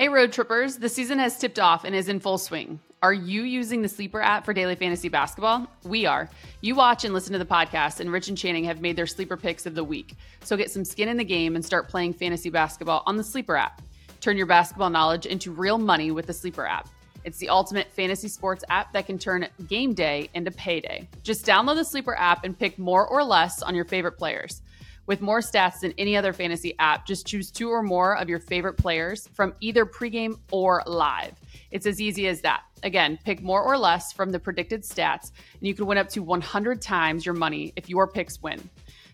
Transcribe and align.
Hey, 0.00 0.08
road 0.08 0.32
trippers. 0.32 0.78
The 0.78 0.88
season 0.88 1.18
has 1.18 1.36
tipped 1.36 1.58
off 1.58 1.84
and 1.84 1.94
is 1.94 2.08
in 2.08 2.20
full 2.20 2.38
swing. 2.38 2.80
Are 3.02 3.12
you 3.12 3.42
using 3.42 3.82
the 3.82 3.88
Sleeper 3.90 4.22
app 4.22 4.46
for 4.46 4.54
daily 4.54 4.74
fantasy 4.74 5.10
basketball? 5.10 5.66
We 5.84 6.06
are. 6.06 6.30
You 6.62 6.74
watch 6.74 7.04
and 7.04 7.12
listen 7.12 7.34
to 7.34 7.38
the 7.38 7.44
podcast, 7.44 8.00
and 8.00 8.10
Rich 8.10 8.28
and 8.28 8.38
Channing 8.38 8.64
have 8.64 8.80
made 8.80 8.96
their 8.96 9.06
sleeper 9.06 9.36
picks 9.36 9.66
of 9.66 9.74
the 9.74 9.84
week. 9.84 10.14
So 10.42 10.56
get 10.56 10.70
some 10.70 10.86
skin 10.86 11.10
in 11.10 11.18
the 11.18 11.24
game 11.24 11.54
and 11.54 11.62
start 11.62 11.90
playing 11.90 12.14
fantasy 12.14 12.48
basketball 12.48 13.02
on 13.04 13.18
the 13.18 13.22
Sleeper 13.22 13.58
app. 13.58 13.82
Turn 14.20 14.38
your 14.38 14.46
basketball 14.46 14.88
knowledge 14.88 15.26
into 15.26 15.52
real 15.52 15.76
money 15.76 16.10
with 16.12 16.24
the 16.26 16.32
Sleeper 16.32 16.64
app. 16.64 16.88
It's 17.24 17.36
the 17.36 17.50
ultimate 17.50 17.92
fantasy 17.92 18.28
sports 18.28 18.64
app 18.70 18.94
that 18.94 19.04
can 19.04 19.18
turn 19.18 19.48
game 19.68 19.92
day 19.92 20.30
into 20.32 20.50
payday. 20.50 21.10
Just 21.22 21.44
download 21.44 21.74
the 21.74 21.84
Sleeper 21.84 22.14
app 22.14 22.44
and 22.44 22.58
pick 22.58 22.78
more 22.78 23.06
or 23.06 23.22
less 23.22 23.60
on 23.60 23.74
your 23.74 23.84
favorite 23.84 24.16
players. 24.16 24.62
With 25.10 25.22
more 25.22 25.40
stats 25.40 25.80
than 25.80 25.92
any 25.98 26.16
other 26.16 26.32
fantasy 26.32 26.76
app, 26.78 27.04
just 27.04 27.26
choose 27.26 27.50
two 27.50 27.68
or 27.68 27.82
more 27.82 28.16
of 28.16 28.28
your 28.28 28.38
favorite 28.38 28.74
players 28.74 29.26
from 29.34 29.54
either 29.58 29.84
pregame 29.84 30.38
or 30.52 30.84
live. 30.86 31.32
It's 31.72 31.84
as 31.84 32.00
easy 32.00 32.28
as 32.28 32.42
that. 32.42 32.62
Again, 32.84 33.18
pick 33.24 33.42
more 33.42 33.60
or 33.60 33.76
less 33.76 34.12
from 34.12 34.30
the 34.30 34.38
predicted 34.38 34.84
stats, 34.84 35.32
and 35.58 35.66
you 35.66 35.74
can 35.74 35.86
win 35.86 35.98
up 35.98 36.08
to 36.10 36.22
100 36.22 36.80
times 36.80 37.26
your 37.26 37.34
money 37.34 37.72
if 37.74 37.88
your 37.88 38.06
picks 38.06 38.40
win. 38.40 38.60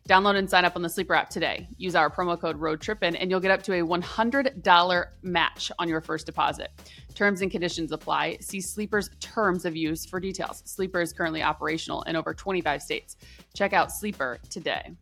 Download 0.06 0.36
and 0.36 0.50
sign 0.50 0.66
up 0.66 0.76
on 0.76 0.82
the 0.82 0.90
Sleeper 0.90 1.14
app 1.14 1.30
today. 1.30 1.66
Use 1.78 1.94
our 1.94 2.10
promo 2.10 2.38
code 2.38 2.60
ROADTRIPPIN 2.60 3.16
and 3.16 3.30
you'll 3.30 3.40
get 3.40 3.50
up 3.50 3.62
to 3.62 3.72
a 3.72 3.82
$100 3.82 5.06
match 5.22 5.72
on 5.78 5.88
your 5.88 6.02
first 6.02 6.26
deposit. 6.26 6.72
Terms 7.14 7.40
and 7.40 7.50
conditions 7.50 7.90
apply. 7.90 8.36
See 8.42 8.60
Sleeper's 8.60 9.08
terms 9.18 9.64
of 9.64 9.74
use 9.74 10.04
for 10.04 10.20
details. 10.20 10.62
Sleeper 10.66 11.00
is 11.00 11.14
currently 11.14 11.42
operational 11.42 12.02
in 12.02 12.16
over 12.16 12.34
25 12.34 12.82
states. 12.82 13.16
Check 13.54 13.72
out 13.72 13.90
Sleeper 13.90 14.38
today. 14.50 14.94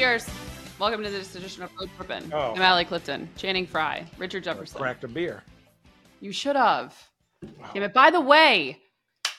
Cheers. 0.00 0.26
Welcome 0.78 1.02
to 1.02 1.10
this 1.10 1.36
edition 1.36 1.62
of 1.62 1.70
Road 1.78 1.90
Trippin'. 1.94 2.32
Oh. 2.32 2.54
I'm 2.54 2.62
Allie 2.62 2.86
Clifton, 2.86 3.28
Channing 3.36 3.66
Frye, 3.66 4.06
Richard 4.16 4.44
Jefferson. 4.44 4.80
Cracked 4.80 5.04
a 5.04 5.08
beer. 5.08 5.42
You 6.22 6.32
should 6.32 6.56
have. 6.56 6.96
Damn 7.74 7.82
it. 7.82 7.92
By 7.92 8.10
the 8.10 8.22
way, 8.22 8.78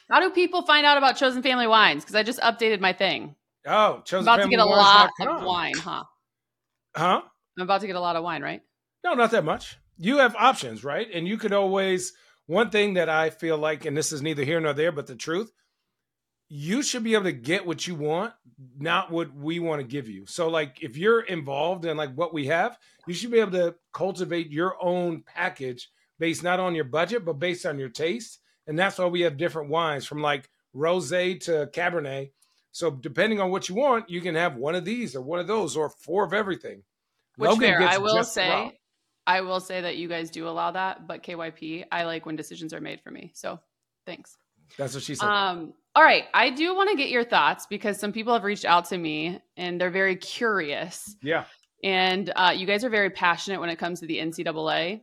how 0.08 0.20
do 0.20 0.30
people 0.30 0.62
find 0.62 0.86
out 0.86 1.00
about 1.00 1.18
Chosen 1.18 1.42
Family 1.42 1.66
Wines? 1.66 2.04
Because 2.04 2.14
I 2.14 2.22
just 2.22 2.40
updated 2.42 2.80
my 2.80 2.94
thing. 2.94 3.36
Oh, 3.66 3.96
I'm 3.96 4.04
chosen 4.04 4.24
about 4.24 4.44
to 4.44 4.50
get 4.50 4.60
a 4.60 4.66
lot 4.66 5.10
of 5.20 5.44
wine, 5.44 5.74
huh? 5.74 6.04
Huh? 6.96 7.22
I'm 7.58 7.64
about 7.64 7.82
to 7.82 7.88
get 7.88 7.96
a 7.96 8.00
lot 8.00 8.16
of 8.16 8.24
wine, 8.24 8.44
right? 8.44 8.62
No, 9.04 9.16
not 9.16 9.32
that 9.32 9.44
much. 9.44 9.80
You 9.98 10.20
have 10.20 10.36
options, 10.36 10.84
right? 10.84 11.08
And 11.12 11.28
you 11.28 11.40
could 11.40 11.54
always 11.54 12.14
one 12.46 12.70
thing 12.70 12.94
that 12.94 13.10
I 13.10 13.32
feel 13.32 13.58
like, 13.58 13.86
and 13.86 13.98
this 13.98 14.12
is 14.12 14.22
neither 14.22 14.44
here 14.44 14.60
nor 14.60 14.74
there, 14.74 14.92
but 14.92 15.08
the 15.08 15.16
truth, 15.16 15.52
you 16.54 16.84
should 16.84 17.06
be 17.06 17.14
able 17.14 17.24
to 17.24 17.32
get 17.32 17.66
what 17.66 17.88
you 17.88 17.96
want, 17.96 18.34
not 18.78 19.10
what 19.10 19.34
we 19.34 19.60
want 19.60 19.80
to 19.80 19.88
give 19.88 20.10
you. 20.10 20.26
So, 20.26 20.50
like, 20.50 20.84
if 20.84 20.98
you're 20.98 21.22
involved 21.22 21.86
in 21.86 21.96
like 21.96 22.14
what 22.14 22.34
we 22.34 22.48
have, 22.48 22.78
you 23.08 23.14
should 23.14 23.32
be 23.32 23.40
able 23.40 23.54
to 23.54 23.76
cultivate 23.94 24.52
your 24.52 24.76
own 24.84 25.24
package 25.26 25.90
based 26.20 26.44
not 26.44 26.60
on 26.60 26.76
your 26.76 26.84
budget, 26.84 27.24
but 27.24 27.40
based 27.40 27.66
on 27.66 27.80
your 27.80 27.88
taste. 27.88 28.40
And 28.68 28.78
that's 28.78 28.98
why 28.98 29.06
we 29.06 29.22
have 29.22 29.38
different 29.38 29.70
wines 29.70 30.06
from 30.06 30.22
like 30.22 30.50
rosé 30.76 31.40
to 31.46 31.70
cabernet. 31.74 32.32
So 32.74 32.92
depending 32.92 33.40
on 33.40 33.50
what 33.50 33.70
you 33.70 33.76
want, 33.76 34.10
you 34.10 34.20
can 34.20 34.36
have 34.36 34.58
one 34.58 34.76
of 34.76 34.84
these 34.84 35.16
or 35.16 35.22
one 35.22 35.40
of 35.40 35.48
those 35.48 35.78
or 35.78 35.90
four 35.90 36.26
of 36.26 36.34
everything. 36.34 36.84
Which 37.38 37.50
Logan 37.50 37.70
fair. 37.70 37.82
I 37.82 37.98
will 37.98 38.26
say. 38.26 38.78
I 39.26 39.40
will 39.40 39.62
say 39.62 39.80
that 39.80 39.96
you 39.96 40.10
guys 40.10 40.30
do 40.30 40.50
allow 40.50 40.72
that, 40.72 41.08
but 41.08 41.24
KYP, 41.24 41.86
I 41.92 42.04
like 42.04 42.26
when 42.26 42.36
decisions 42.36 42.74
are 42.74 42.82
made 42.82 43.00
for 43.00 43.12
me. 43.12 43.32
So 43.36 43.62
thanks. 44.06 44.36
That's 44.78 44.94
what 44.94 45.04
she 45.04 45.16
said. 45.16 45.28
Um, 45.28 45.74
all 45.96 46.04
right. 46.04 46.26
I 46.34 46.50
do 46.50 46.76
want 46.76 46.90
to 46.90 46.96
get 46.96 47.10
your 47.10 47.24
thoughts 47.24 47.66
because 47.68 48.00
some 48.00 48.12
people 48.14 48.34
have 48.34 48.44
reached 48.44 48.66
out 48.66 48.86
to 48.86 48.98
me 48.98 49.40
and 49.58 49.80
they're 49.80 49.90
very 49.90 50.16
curious. 50.16 51.16
yeah. 51.22 51.46
And 51.84 52.32
uh, 52.36 52.54
you 52.56 52.68
guys 52.68 52.84
are 52.84 52.90
very 52.90 53.10
passionate 53.10 53.60
when 53.60 53.70
it 53.70 53.78
comes 53.78 54.00
to 54.02 54.06
the 54.06 54.20
NCAA. 54.20 55.02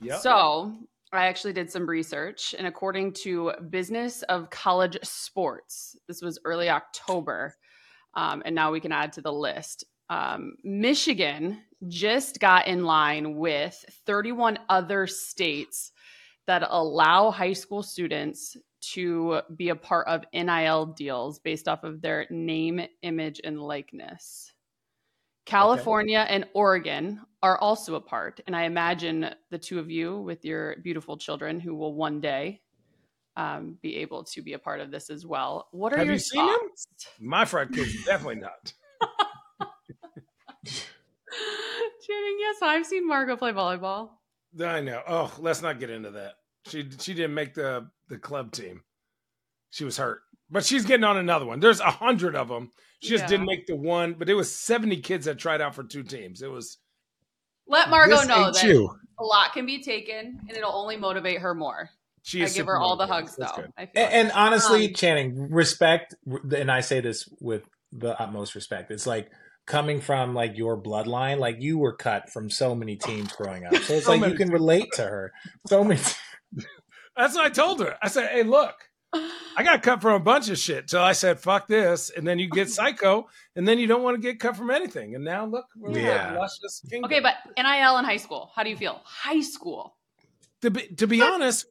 Yeah. 0.00 0.18
So 0.18 0.76
I 1.12 1.26
actually 1.26 1.54
did 1.54 1.70
some 1.70 1.88
research, 1.88 2.54
and 2.58 2.66
according 2.66 3.12
to 3.24 3.52
Business 3.70 4.22
of 4.24 4.50
College 4.50 4.98
Sports, 5.02 5.96
this 6.06 6.20
was 6.20 6.38
early 6.44 6.68
October, 6.68 7.54
um, 8.14 8.42
and 8.44 8.54
now 8.54 8.72
we 8.72 8.80
can 8.80 8.92
add 8.92 9.12
to 9.14 9.22
the 9.22 9.32
list. 9.32 9.84
Um, 10.10 10.56
Michigan 10.64 11.62
just 11.86 12.40
got 12.40 12.66
in 12.66 12.84
line 12.84 13.36
with 13.36 13.84
31 14.06 14.58
other 14.68 15.06
states 15.06 15.92
that 16.46 16.66
allow 16.68 17.30
high 17.30 17.52
school 17.52 17.82
students 17.82 18.56
to 18.80 19.40
be 19.54 19.68
a 19.70 19.76
part 19.76 20.06
of 20.08 20.24
NIL 20.32 20.86
deals 20.86 21.38
based 21.38 21.68
off 21.68 21.84
of 21.84 22.00
their 22.00 22.26
name, 22.30 22.80
image, 23.02 23.40
and 23.42 23.60
likeness. 23.60 24.52
California 25.46 26.26
and 26.28 26.44
Oregon 26.52 27.20
are 27.42 27.58
also 27.58 27.94
a 27.94 28.00
part. 28.00 28.40
And 28.46 28.54
I 28.54 28.64
imagine 28.64 29.30
the 29.50 29.58
two 29.58 29.78
of 29.78 29.90
you 29.90 30.18
with 30.18 30.44
your 30.44 30.76
beautiful 30.82 31.16
children 31.16 31.58
who 31.58 31.74
will 31.74 31.94
one 31.94 32.20
day 32.20 32.60
um, 33.36 33.78
be 33.80 33.96
able 33.96 34.24
to 34.24 34.42
be 34.42 34.52
a 34.52 34.58
part 34.58 34.80
of 34.80 34.90
this 34.90 35.08
as 35.08 35.24
well. 35.24 35.68
What 35.70 35.94
are 35.94 35.98
Have 35.98 36.06
your 36.06 36.14
you 36.14 36.18
seen 36.18 36.44
them? 36.44 36.58
thoughts? 36.68 36.86
My 37.18 37.44
friend 37.46 37.72
kids 37.72 38.04
definitely 38.04 38.42
not. 38.42 38.72
Channing, 40.66 42.36
yes, 42.40 42.56
I've 42.62 42.84
seen 42.84 43.06
Margot 43.06 43.36
play 43.36 43.52
volleyball. 43.52 44.10
I 44.62 44.80
know. 44.80 45.02
Oh, 45.06 45.32
let's 45.38 45.62
not 45.62 45.78
get 45.78 45.90
into 45.90 46.10
that. 46.12 46.34
She 46.66 46.88
she 46.98 47.14
didn't 47.14 47.34
make 47.34 47.54
the 47.54 47.88
the 48.08 48.18
club 48.18 48.52
team. 48.52 48.82
She 49.70 49.84
was 49.84 49.96
hurt, 49.98 50.20
but 50.50 50.64
she's 50.64 50.84
getting 50.84 51.04
on 51.04 51.16
another 51.16 51.44
one. 51.46 51.60
There's 51.60 51.80
a 51.80 51.90
hundred 51.90 52.34
of 52.34 52.48
them. 52.48 52.72
She 53.02 53.10
just 53.10 53.24
Yeah. 53.24 53.28
didn't 53.28 53.46
make 53.46 53.66
the 53.66 53.76
one, 53.76 54.14
but 54.14 54.28
it 54.28 54.34
was 54.34 54.54
70 54.54 55.00
kids 55.02 55.26
that 55.26 55.38
tried 55.38 55.60
out 55.60 55.74
for 55.74 55.84
two 55.84 56.02
teams. 56.02 56.42
It 56.42 56.50
was 56.50 56.78
Let 57.66 57.90
Margot 57.90 58.22
know 58.22 58.50
that 58.50 58.64
you. 58.64 58.90
a 59.18 59.24
lot 59.24 59.52
can 59.52 59.66
be 59.66 59.82
taken 59.82 60.40
and 60.48 60.56
it'll 60.56 60.74
only 60.74 60.96
motivate 60.96 61.40
her 61.40 61.54
more. 61.54 61.90
She 62.22 62.42
I 62.42 62.48
give 62.48 62.66
her 62.66 62.78
all 62.78 62.96
the 62.96 63.06
hugs 63.06 63.36
though. 63.36 63.64
I 63.76 63.86
feel 63.86 64.02
And, 64.04 64.12
and 64.12 64.32
honestly, 64.32 64.86
Um, 64.88 64.94
Channing, 64.94 65.50
respect, 65.50 66.14
and 66.26 66.70
I 66.70 66.80
say 66.80 67.00
this 67.00 67.28
with 67.40 67.62
the 67.92 68.20
utmost 68.20 68.54
respect. 68.54 68.90
It's 68.90 69.06
like 69.06 69.30
coming 69.66 70.00
from 70.00 70.34
like 70.34 70.56
your 70.56 70.80
bloodline, 70.82 71.38
like 71.38 71.56
you 71.60 71.78
were 71.78 71.94
cut 71.94 72.30
from 72.30 72.48
so 72.50 72.74
many 72.74 72.96
teams 72.96 73.32
growing 73.32 73.64
up. 73.66 73.72
So 73.82 73.94
it's 73.94 74.06
So 74.06 74.12
like 74.12 74.20
many 74.22 74.32
you 74.32 74.38
can 74.38 74.50
relate 74.50 74.88
to 74.94 75.02
her. 75.02 75.32
So 75.66 75.84
many. 75.84 76.00
That's 77.18 77.34
what 77.34 77.44
I 77.44 77.50
told 77.50 77.80
her. 77.80 77.98
I 78.00 78.08
said, 78.08 78.30
"Hey, 78.30 78.44
look, 78.44 78.74
I 79.12 79.62
got 79.64 79.82
cut 79.82 80.00
from 80.00 80.14
a 80.14 80.20
bunch 80.20 80.48
of 80.50 80.58
shit 80.58 80.86
till 80.88 81.02
I 81.02 81.12
said 81.12 81.40
fuck 81.40 81.66
this, 81.66 82.10
and 82.10 82.26
then 82.26 82.38
you 82.38 82.48
get 82.48 82.70
psycho, 82.70 83.28
and 83.56 83.66
then 83.66 83.78
you 83.78 83.86
don't 83.86 84.02
want 84.02 84.14
to 84.16 84.20
get 84.22 84.38
cut 84.38 84.56
from 84.56 84.70
anything. 84.70 85.14
And 85.14 85.24
now 85.24 85.44
look, 85.46 85.66
we're 85.76 85.98
Yeah. 85.98 86.34
a 86.34 86.38
luscious 86.38 86.80
kingdom. 86.88 87.06
okay, 87.10 87.20
but 87.20 87.34
NIL 87.56 87.98
in 87.98 88.04
high 88.04 88.18
school, 88.18 88.52
how 88.54 88.62
do 88.62 88.70
you 88.70 88.76
feel? 88.76 89.00
High 89.04 89.40
school. 89.40 89.96
to 90.62 90.70
be 90.70 90.82
to 90.96 91.06
be 91.06 91.20
honest, 91.22 91.66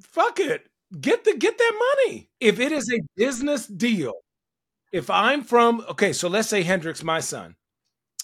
fuck 0.00 0.38
it. 0.40 0.68
Get 1.00 1.24
the 1.24 1.34
get 1.36 1.58
that 1.58 1.94
money. 2.06 2.30
If 2.40 2.60
it 2.60 2.70
is 2.72 2.92
a 2.92 3.00
business 3.16 3.66
deal, 3.66 4.12
if 4.92 5.10
I'm 5.10 5.42
from 5.42 5.84
okay, 5.90 6.12
so 6.12 6.28
let's 6.28 6.48
say 6.48 6.62
Hendrix, 6.62 7.02
my 7.02 7.18
son, 7.20 7.56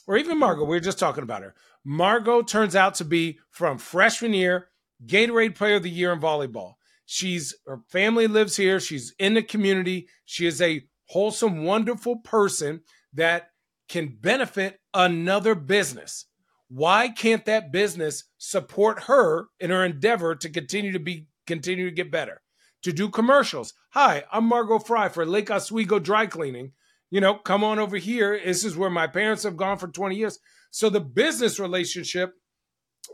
or 0.06 0.16
even 0.16 0.38
Margot, 0.38 0.64
we 0.64 0.76
were 0.76 0.80
just 0.80 0.98
talking 1.00 1.22
about 1.24 1.42
her. 1.42 1.54
Margot 1.84 2.42
turns 2.42 2.76
out 2.76 2.94
to 2.96 3.04
be 3.04 3.38
from 3.50 3.78
freshman 3.78 4.34
year, 4.34 4.68
Gatorade 5.06 5.54
Player 5.54 5.76
of 5.76 5.82
the 5.82 5.90
Year 5.90 6.12
in 6.12 6.20
volleyball. 6.20 6.74
She's 7.06 7.54
her 7.66 7.80
family 7.88 8.26
lives 8.26 8.56
here. 8.56 8.78
She's 8.78 9.14
in 9.18 9.34
the 9.34 9.42
community. 9.42 10.08
She 10.24 10.46
is 10.46 10.60
a 10.62 10.82
wholesome, 11.08 11.64
wonderful 11.64 12.18
person 12.18 12.82
that 13.14 13.48
can 13.88 14.16
benefit 14.20 14.78
another 14.94 15.54
business. 15.54 16.26
Why 16.68 17.08
can't 17.08 17.44
that 17.46 17.72
business 17.72 18.24
support 18.38 19.04
her 19.04 19.46
in 19.58 19.70
her 19.70 19.84
endeavor 19.84 20.36
to 20.36 20.48
continue 20.48 20.92
to 20.92 21.00
be 21.00 21.26
continue 21.46 21.86
to 21.86 21.94
get 21.94 22.12
better? 22.12 22.42
To 22.84 22.92
do 22.92 23.08
commercials. 23.08 23.74
Hi, 23.90 24.22
I'm 24.32 24.44
Margot 24.44 24.78
Frye 24.78 25.08
for 25.08 25.26
Lake 25.26 25.50
Oswego 25.50 25.98
Dry 25.98 26.26
Cleaning. 26.26 26.72
You 27.10 27.20
know, 27.20 27.34
come 27.34 27.64
on 27.64 27.80
over 27.80 27.96
here. 27.96 28.40
This 28.42 28.64
is 28.64 28.76
where 28.76 28.88
my 28.88 29.08
parents 29.08 29.42
have 29.42 29.56
gone 29.56 29.78
for 29.78 29.88
20 29.88 30.14
years. 30.14 30.38
So 30.70 30.88
the 30.88 31.00
business 31.00 31.58
relationship, 31.58 32.34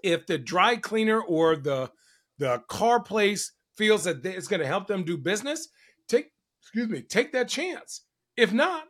if 0.02 0.26
the 0.26 0.38
dry 0.38 0.76
cleaner 0.76 1.20
or 1.20 1.56
the 1.56 1.90
the 2.38 2.62
car 2.68 3.00
place 3.00 3.52
feels 3.76 4.04
that 4.04 4.24
it's 4.24 4.48
going 4.48 4.60
to 4.60 4.66
help 4.66 4.86
them 4.86 5.04
do 5.04 5.16
business, 5.16 5.68
take 6.08 6.32
excuse 6.60 6.88
me, 6.88 7.02
take 7.02 7.32
that 7.32 7.48
chance. 7.48 8.02
If 8.36 8.52
not, 8.52 8.84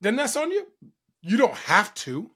then 0.00 0.16
that's 0.16 0.36
on 0.36 0.50
you. 0.50 0.66
You 1.22 1.36
don't 1.36 1.54
have 1.54 1.94
to. 1.94 2.30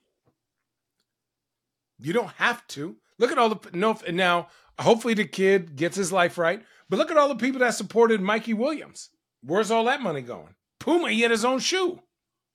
You 1.99 2.13
don't 2.13 2.33
have 2.37 2.67
to. 2.69 2.97
Look 3.19 3.33
at 3.33 3.39
all 3.39 3.51
the 3.51 3.71
no. 3.73 3.99
Now, 4.11 4.49
hopefully, 4.79 5.15
the 5.15 5.27
kid 5.27 5.77
gets 5.77 5.97
his 5.97 6.13
life 6.13 6.39
right. 6.39 6.63
But 6.89 6.99
look 6.99 7.11
at 7.11 7.17
all 7.17 7.29
the 7.29 7.35
people 7.35 7.61
that 7.61 7.75
supported 7.75 8.21
Mikey 8.21 8.55
Williams. 8.55 9.11
Where's 9.43 9.71
all 9.71 9.85
that 9.85 10.01
money 10.01 10.23
going? 10.23 10.55
Puma, 10.81 11.11
he 11.11 11.21
had 11.21 11.31
his 11.31 11.45
own 11.45 11.59
shoe. 11.59 12.01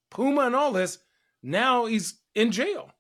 Puma 0.09 0.41
and 0.41 0.55
all 0.55 0.71
this. 0.71 0.97
Now 1.41 1.85
he's 1.85 2.19
in 2.33 2.51
jail. 2.51 2.91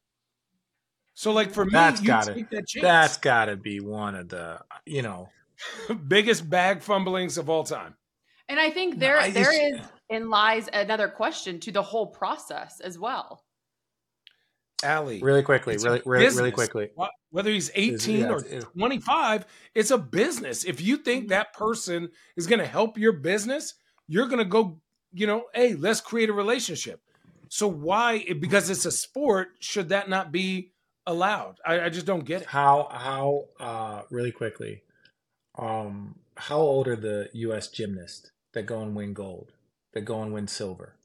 So, 1.15 1.31
like 1.31 1.51
for 1.51 1.65
me, 1.65 1.71
That's 1.71 2.01
you 2.01 2.07
gotta- 2.07 2.33
take 2.33 2.49
that 2.49 2.67
chance. 2.67 2.81
That's 2.81 3.17
got 3.17 3.45
to 3.45 3.55
be 3.55 3.79
one 3.79 4.15
of 4.15 4.29
the, 4.29 4.59
you 4.85 5.01
know, 5.03 5.29
biggest 6.07 6.49
bag 6.49 6.81
fumblings 6.81 7.37
of 7.37 7.49
all 7.49 7.63
time. 7.63 7.95
And 8.49 8.59
I 8.59 8.71
think 8.71 8.99
there 8.99 9.17
I 9.19 9.29
there 9.29 9.43
just- 9.45 9.57
is 9.57 9.79
in 10.09 10.29
lies 10.29 10.67
another 10.73 11.07
question 11.07 11.59
to 11.61 11.71
the 11.71 11.81
whole 11.83 12.07
process 12.07 12.79
as 12.79 12.97
well. 12.99 13.43
Allie, 14.83 15.21
Really 15.21 15.43
quickly, 15.43 15.77
really, 15.77 16.01
really, 16.05 16.35
really 16.35 16.51
quickly. 16.51 16.89
Whether 17.29 17.51
he's 17.51 17.71
18 17.73 18.19
yeah, 18.19 18.29
or 18.31 18.41
25, 18.41 19.45
it's 19.73 19.91
a 19.91 19.97
business. 19.97 20.65
If 20.65 20.81
you 20.81 20.97
Mm-hmm. 20.97 21.03
think 21.03 21.27
that 21.29 21.53
person 21.53 22.09
is 22.35 22.47
going 22.47 22.59
to 22.59 22.65
help 22.67 22.97
your 22.97 23.13
business, 23.13 23.75
you're 24.07 24.25
going 24.27 24.39
to 24.39 24.45
go, 24.45 24.81
you 25.13 25.25
know, 25.25 25.45
hey, 25.53 25.75
let's 25.75 26.01
create 26.01 26.29
a 26.29 26.33
relationship. 26.33 26.99
So 27.47 27.65
why, 27.67 28.25
because 28.41 28.69
it's 28.69 28.85
a 28.85 28.91
sport, 28.91 29.49
should 29.61 29.89
that 29.89 30.09
not 30.09 30.33
be 30.33 30.72
allowed? 31.05 31.59
I, 31.65 31.81
I 31.81 31.89
just 31.89 32.05
don't 32.05 32.25
get 32.25 32.43
it. 32.43 32.47
How 32.47 32.87
how 32.91 33.45
uh 33.59 34.01
really 34.09 34.31
quickly, 34.31 34.83
um, 35.57 36.19
how 36.35 36.59
old 36.59 36.87
are 36.87 36.95
the 36.95 37.29
U.S. 37.33 37.67
gymnasts 37.67 38.31
that 38.53 38.65
go 38.65 38.81
and 38.81 38.95
win 38.95 39.13
gold, 39.13 39.51
that 39.93 40.01
go 40.01 40.21
and 40.21 40.33
win 40.33 40.47
silver? 40.47 40.95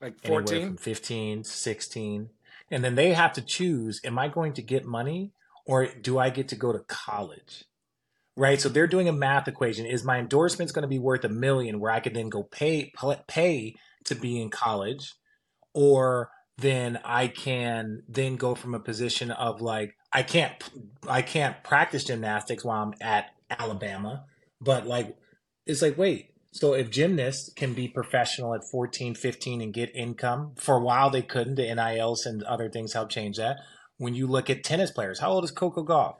Like 0.00 0.14
Anywhere 0.24 0.46
14? 0.46 0.76
15, 0.76 1.44
16. 1.44 2.30
And 2.70 2.84
then 2.84 2.94
they 2.94 3.12
have 3.12 3.32
to 3.34 3.42
choose, 3.42 4.00
am 4.04 4.18
I 4.18 4.28
going 4.28 4.54
to 4.54 4.62
get 4.62 4.86
money 4.86 5.32
or 5.66 5.86
do 5.86 6.18
I 6.18 6.30
get 6.30 6.48
to 6.48 6.56
go 6.56 6.72
to 6.72 6.78
college? 6.80 7.64
Right? 8.36 8.60
So 8.60 8.68
they're 8.68 8.86
doing 8.86 9.08
a 9.08 9.12
math 9.12 9.48
equation. 9.48 9.84
Is 9.84 10.04
my 10.04 10.18
endorsements 10.18 10.72
going 10.72 10.82
to 10.82 10.88
be 10.88 10.98
worth 10.98 11.24
a 11.24 11.28
million 11.28 11.80
where 11.80 11.90
I 11.90 12.00
could 12.00 12.14
then 12.14 12.30
go 12.30 12.42
pay 12.44 12.92
pay 13.26 13.74
to 14.04 14.14
be 14.14 14.40
in 14.40 14.48
college 14.48 15.14
or 15.74 16.30
then 16.60 16.98
I 17.04 17.28
can 17.28 18.02
then 18.08 18.36
go 18.36 18.54
from 18.54 18.74
a 18.74 18.80
position 18.80 19.30
of 19.30 19.60
like 19.60 19.96
I 20.12 20.22
can't 20.22 20.52
I 21.08 21.22
can't 21.22 21.62
practice 21.62 22.04
gymnastics 22.04 22.64
while 22.64 22.82
I'm 22.82 22.94
at 23.00 23.30
Alabama, 23.50 24.24
but 24.60 24.86
like 24.86 25.16
it's 25.66 25.82
like 25.82 25.96
wait, 25.96 26.30
so 26.52 26.74
if 26.74 26.90
gymnasts 26.90 27.52
can 27.54 27.74
be 27.74 27.88
professional 27.88 28.54
at 28.54 28.64
14, 28.64 29.14
15 29.14 29.60
and 29.60 29.72
get 29.72 29.94
income, 29.94 30.52
for 30.56 30.76
a 30.76 30.80
while 30.80 31.10
they 31.10 31.22
couldn't, 31.22 31.54
the 31.54 31.74
NILs 31.74 32.26
and 32.26 32.42
other 32.42 32.68
things 32.68 32.92
help 32.92 33.08
change 33.08 33.36
that. 33.36 33.58
When 33.98 34.14
you 34.14 34.26
look 34.26 34.50
at 34.50 34.64
tennis 34.64 34.90
players, 34.90 35.20
how 35.20 35.30
old 35.30 35.44
is 35.44 35.50
Coco 35.50 35.84
Gauff? 35.84 36.16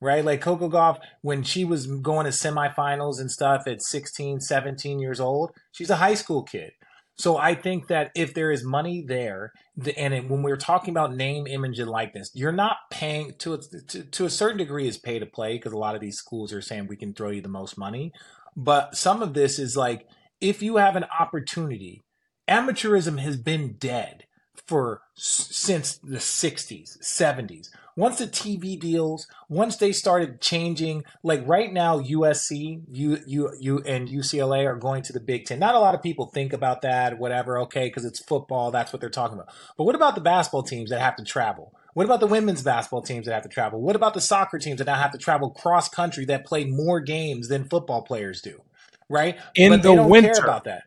Right? 0.00 0.24
Like 0.24 0.40
Coco 0.40 0.68
Gauff, 0.68 0.98
when 1.22 1.42
she 1.42 1.64
was 1.64 1.86
going 1.86 2.24
to 2.24 2.32
semifinals 2.32 3.18
and 3.20 3.30
stuff 3.30 3.62
at 3.66 3.82
16, 3.82 4.40
17 4.40 4.98
years 4.98 5.20
old, 5.20 5.52
she's 5.72 5.90
a 5.90 5.96
high 5.96 6.14
school 6.14 6.42
kid. 6.42 6.72
So 7.20 7.36
I 7.36 7.54
think 7.54 7.88
that 7.88 8.12
if 8.14 8.32
there 8.32 8.50
is 8.50 8.64
money 8.64 9.04
there, 9.06 9.52
the, 9.76 9.96
and 9.98 10.14
it, 10.14 10.30
when 10.30 10.42
we're 10.42 10.56
talking 10.56 10.90
about 10.90 11.14
name, 11.14 11.46
image, 11.46 11.78
and 11.78 11.90
likeness, 11.90 12.30
you're 12.32 12.50
not 12.50 12.78
paying 12.90 13.34
to 13.40 13.52
a, 13.52 13.58
to, 13.58 14.04
to 14.04 14.24
a 14.24 14.30
certain 14.30 14.56
degree 14.56 14.88
is 14.88 14.96
pay 14.96 15.18
to 15.18 15.26
play 15.26 15.58
because 15.58 15.72
a 15.72 15.78
lot 15.78 15.94
of 15.94 16.00
these 16.00 16.16
schools 16.16 16.50
are 16.50 16.62
saying 16.62 16.86
we 16.86 16.96
can 16.96 17.12
throw 17.12 17.28
you 17.28 17.42
the 17.42 17.48
most 17.48 17.76
money. 17.76 18.10
But 18.56 18.96
some 18.96 19.20
of 19.20 19.34
this 19.34 19.58
is 19.58 19.76
like 19.76 20.06
if 20.40 20.62
you 20.62 20.76
have 20.76 20.96
an 20.96 21.04
opportunity, 21.20 22.02
amateurism 22.48 23.18
has 23.18 23.36
been 23.36 23.74
dead 23.74 24.24
for 24.66 25.02
since 25.14 25.98
the 25.98 26.16
60s, 26.16 26.98
70s. 27.02 27.68
Once 28.00 28.16
the 28.16 28.26
TV 28.26 28.80
deals, 28.80 29.26
once 29.50 29.76
they 29.76 29.92
started 29.92 30.40
changing, 30.40 31.04
like 31.22 31.46
right 31.46 31.70
now, 31.70 32.00
USC, 32.00 32.80
you, 32.90 33.18
U, 33.26 33.52
U, 33.60 33.82
and 33.84 34.08
UCLA 34.08 34.64
are 34.64 34.76
going 34.76 35.02
to 35.02 35.12
the 35.12 35.20
Big 35.20 35.44
Ten. 35.44 35.58
Not 35.58 35.74
a 35.74 35.78
lot 35.78 35.94
of 35.94 36.02
people 36.02 36.24
think 36.24 36.54
about 36.54 36.80
that, 36.80 37.18
whatever, 37.18 37.58
okay, 37.58 37.88
because 37.88 38.06
it's 38.06 38.18
football, 38.18 38.70
that's 38.70 38.90
what 38.90 39.00
they're 39.00 39.10
talking 39.10 39.36
about. 39.36 39.52
But 39.76 39.84
what 39.84 39.94
about 39.94 40.14
the 40.14 40.22
basketball 40.22 40.62
teams 40.62 40.88
that 40.88 40.98
have 40.98 41.14
to 41.16 41.24
travel? 41.24 41.74
What 41.92 42.06
about 42.06 42.20
the 42.20 42.26
women's 42.26 42.62
basketball 42.62 43.02
teams 43.02 43.26
that 43.26 43.34
have 43.34 43.42
to 43.42 43.50
travel? 43.50 43.82
What 43.82 43.96
about 43.96 44.14
the 44.14 44.22
soccer 44.22 44.58
teams 44.58 44.78
that 44.78 44.86
now 44.86 44.94
have 44.94 45.12
to 45.12 45.18
travel 45.18 45.50
cross 45.50 45.90
country 45.90 46.24
that 46.24 46.46
play 46.46 46.64
more 46.64 47.00
games 47.00 47.48
than 47.48 47.64
football 47.64 48.00
players 48.00 48.40
do? 48.40 48.62
Right? 49.10 49.38
In 49.54 49.72
but 49.72 49.82
the 49.82 50.02
winter. 50.02 50.32
care 50.32 50.42
about 50.42 50.64
that. 50.64 50.84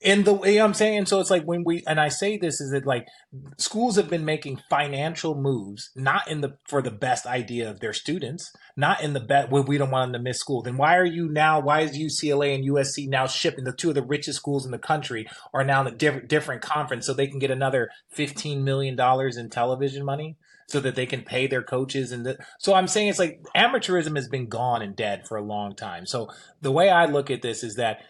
In 0.00 0.22
the 0.22 0.40
you 0.42 0.58
know 0.58 0.64
I'm 0.64 0.74
saying, 0.74 1.06
so 1.06 1.18
it's 1.18 1.30
like 1.30 1.42
when 1.42 1.64
we 1.64 1.82
and 1.84 1.98
I 1.98 2.08
say 2.08 2.36
this 2.36 2.60
is 2.60 2.70
that 2.70 2.86
like 2.86 3.08
schools 3.56 3.96
have 3.96 4.08
been 4.08 4.24
making 4.24 4.60
financial 4.70 5.34
moves, 5.34 5.90
not 5.96 6.30
in 6.30 6.40
the 6.40 6.56
for 6.68 6.80
the 6.82 6.92
best 6.92 7.26
idea 7.26 7.68
of 7.68 7.80
their 7.80 7.92
students, 7.92 8.52
not 8.76 9.02
in 9.02 9.12
the 9.12 9.20
bet 9.20 9.50
we 9.50 9.76
don't 9.76 9.90
want 9.90 10.12
them 10.12 10.20
to 10.20 10.22
miss 10.22 10.38
school. 10.38 10.62
Then 10.62 10.76
why 10.76 10.96
are 10.96 11.04
you 11.04 11.28
now? 11.28 11.58
Why 11.58 11.80
is 11.80 11.98
UCLA 11.98 12.54
and 12.54 12.64
USC 12.64 13.08
now 13.08 13.26
shipping 13.26 13.64
the 13.64 13.72
two 13.72 13.88
of 13.88 13.96
the 13.96 14.02
richest 14.02 14.38
schools 14.38 14.64
in 14.64 14.70
the 14.70 14.78
country 14.78 15.26
are 15.52 15.64
now 15.64 15.80
in 15.80 15.88
a 15.88 15.96
different 15.96 16.28
different 16.28 16.62
conference 16.62 17.04
so 17.04 17.12
they 17.12 17.26
can 17.26 17.40
get 17.40 17.50
another 17.50 17.90
fifteen 18.08 18.62
million 18.62 18.94
dollars 18.94 19.36
in 19.36 19.50
television 19.50 20.04
money? 20.04 20.36
so 20.68 20.80
that 20.80 20.94
they 20.94 21.06
can 21.06 21.22
pay 21.22 21.46
their 21.46 21.62
coaches 21.62 22.12
and 22.12 22.26
the, 22.26 22.36
so 22.58 22.74
I'm 22.74 22.88
saying 22.88 23.08
it's 23.08 23.18
like 23.18 23.40
amateurism 23.56 24.16
has 24.16 24.28
been 24.28 24.48
gone 24.48 24.82
and 24.82 24.94
dead 24.94 25.26
for 25.26 25.38
a 25.38 25.42
long 25.42 25.74
time. 25.74 26.04
So 26.04 26.28
the 26.60 26.70
way 26.70 26.90
I 26.90 27.06
look 27.06 27.30
at 27.30 27.40
this 27.40 27.64
is 27.64 27.76
that 27.76 28.02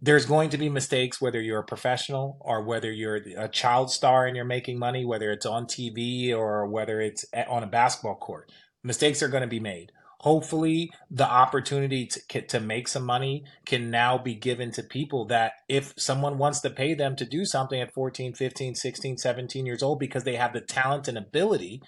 there's 0.00 0.26
going 0.26 0.50
to 0.50 0.58
be 0.58 0.68
mistakes 0.68 1.20
whether 1.20 1.40
you're 1.40 1.60
a 1.60 1.64
professional 1.64 2.38
or 2.40 2.62
whether 2.62 2.92
you're 2.92 3.16
a 3.36 3.48
child 3.48 3.90
star 3.90 4.26
and 4.26 4.36
you're 4.36 4.44
making 4.44 4.78
money, 4.78 5.04
whether 5.04 5.32
it's 5.32 5.46
on 5.46 5.66
TV 5.66 6.32
or 6.32 6.66
whether 6.66 7.00
it's 7.00 7.24
on 7.48 7.64
a 7.64 7.66
basketball 7.66 8.14
court. 8.14 8.50
Mistakes 8.84 9.22
are 9.22 9.28
going 9.28 9.42
to 9.42 9.48
be 9.48 9.60
made. 9.60 9.90
Hopefully, 10.20 10.90
the 11.10 11.28
opportunity 11.28 12.06
to, 12.06 12.42
to 12.42 12.58
make 12.58 12.88
some 12.88 13.04
money 13.04 13.44
can 13.66 13.90
now 13.90 14.18
be 14.18 14.34
given 14.34 14.72
to 14.72 14.82
people 14.82 15.24
that 15.26 15.52
if 15.68 15.94
someone 15.96 16.38
wants 16.38 16.60
to 16.60 16.70
pay 16.70 16.94
them 16.94 17.14
to 17.16 17.24
do 17.24 17.44
something 17.44 17.80
at 17.80 17.94
14, 17.94 18.34
15, 18.34 18.74
16, 18.74 19.16
17 19.16 19.66
years 19.66 19.82
old 19.82 20.00
because 20.00 20.24
they 20.24 20.34
have 20.34 20.52
the 20.52 20.60
talent 20.60 21.06
and 21.06 21.16
ability, 21.16 21.80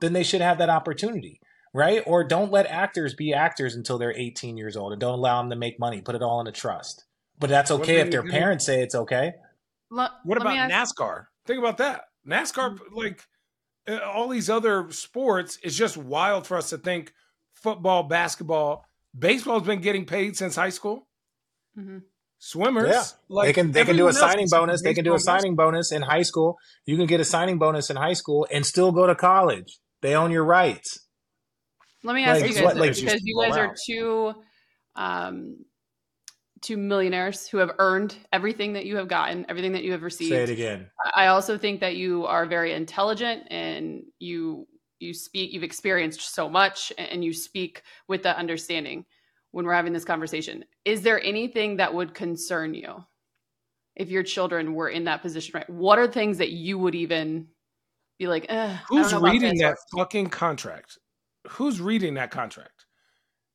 then 0.00 0.14
they 0.14 0.22
should 0.22 0.40
have 0.40 0.58
that 0.58 0.70
opportunity 0.70 1.40
right? 1.76 2.04
Or 2.06 2.22
don't 2.22 2.52
let 2.52 2.66
actors 2.68 3.14
be 3.14 3.34
actors 3.34 3.74
until 3.74 3.98
they're 3.98 4.16
18 4.16 4.56
years 4.56 4.76
old 4.76 4.92
and 4.92 5.00
don't 5.00 5.18
allow 5.18 5.42
them 5.42 5.50
to 5.50 5.56
make 5.56 5.80
money. 5.80 6.00
Put 6.00 6.14
it 6.14 6.22
all 6.22 6.40
in 6.40 6.46
a 6.46 6.52
trust. 6.52 7.04
But 7.38 7.50
that's 7.50 7.70
okay 7.70 7.96
if 8.00 8.06
you 8.06 8.10
their 8.12 8.22
do? 8.22 8.30
parents 8.30 8.64
say 8.66 8.82
it's 8.82 8.94
okay. 8.94 9.34
Lo- 9.90 10.06
What 10.24 10.38
let 10.38 10.42
about 10.42 10.70
ask- 10.70 10.96
NASCAR? 10.96 11.26
Think 11.46 11.58
about 11.58 11.78
that. 11.78 12.04
NASCAR, 12.26 12.78
like 12.92 13.22
uh, 13.88 13.98
all 13.98 14.28
these 14.28 14.48
other 14.48 14.90
sports, 14.90 15.58
is 15.62 15.76
just 15.76 15.96
wild 15.96 16.46
for 16.46 16.56
us 16.56 16.70
to 16.70 16.78
think 16.78 17.12
football, 17.54 18.02
basketball, 18.04 18.84
baseball's 19.18 19.64
been 19.64 19.80
getting 19.80 20.06
paid 20.06 20.36
since 20.36 20.56
high 20.56 20.70
school. 20.70 21.06
Mm-hmm. 21.78 21.98
Swimmers, 22.38 22.90
Yeah. 22.90 23.02
like 23.28 23.46
they 23.48 23.52
can 23.54 23.72
they 23.72 23.84
can 23.84 23.96
do 23.96 24.06
a 24.08 24.12
signing 24.12 24.46
bonus. 24.50 24.82
They 24.82 24.92
can 24.94 25.04
do 25.04 25.12
a 25.12 25.14
baseball, 25.14 25.38
signing 25.38 25.54
bonus 25.56 25.92
in 25.92 26.02
high 26.02 26.22
school. 26.22 26.58
You 26.84 26.96
can 26.96 27.06
get 27.06 27.20
a 27.20 27.24
signing 27.24 27.58
bonus 27.58 27.88
in 27.90 27.96
high 27.96 28.12
school 28.12 28.46
and 28.52 28.66
still 28.66 28.92
go 28.92 29.06
to 29.06 29.14
college. 29.14 29.78
They 30.02 30.14
own 30.14 30.30
your 30.30 30.44
rights. 30.44 31.06
Let 32.02 32.14
me 32.14 32.24
ask 32.24 32.42
Like, 32.42 32.50
you 32.50 32.54
guys 32.56 32.64
what- 32.64 32.74
this, 32.74 32.80
like, 32.80 32.96
because 33.06 33.20
you 33.24 33.40
guys 33.42 33.56
are 33.56 33.68
out. 33.68 33.76
two 33.86 34.34
um 34.94 35.56
two 36.64 36.76
millionaires 36.76 37.46
who 37.46 37.58
have 37.58 37.72
earned 37.78 38.16
everything 38.32 38.72
that 38.72 38.86
you 38.86 38.96
have 38.96 39.08
gotten, 39.08 39.44
everything 39.48 39.72
that 39.72 39.84
you 39.84 39.92
have 39.92 40.02
received. 40.02 40.30
Say 40.30 40.42
it 40.42 40.50
again. 40.50 40.86
I 41.14 41.26
also 41.26 41.58
think 41.58 41.80
that 41.80 41.96
you 41.96 42.24
are 42.26 42.46
very 42.46 42.72
intelligent 42.72 43.44
and 43.50 44.02
you 44.18 44.66
you 44.98 45.12
speak 45.12 45.52
you've 45.52 45.62
experienced 45.62 46.34
so 46.34 46.48
much 46.48 46.92
and 46.96 47.22
you 47.24 47.32
speak 47.32 47.82
with 48.08 48.22
that 48.22 48.36
understanding 48.36 49.04
when 49.50 49.66
we're 49.66 49.74
having 49.74 49.92
this 49.92 50.04
conversation. 50.04 50.64
Is 50.84 51.02
there 51.02 51.22
anything 51.22 51.76
that 51.76 51.92
would 51.92 52.14
concern 52.14 52.74
you 52.74 53.04
if 53.94 54.10
your 54.10 54.22
children 54.22 54.74
were 54.74 54.88
in 54.88 55.04
that 55.04 55.20
position 55.20 55.52
right? 55.54 55.68
What 55.68 55.98
are 55.98 56.08
things 56.08 56.38
that 56.38 56.50
you 56.50 56.78
would 56.78 56.94
even 56.94 57.48
be 58.18 58.26
like, 58.26 58.46
"Ugh, 58.48 58.56
I 58.56 58.80
don't 58.88 59.10
Who's 59.10 59.14
reading 59.14 59.58
this," 59.58 59.60
that 59.60 59.76
fucking 59.96 60.30
contract? 60.30 60.98
Who's 61.48 61.80
reading 61.80 62.14
that 62.14 62.30
contract? 62.30 62.86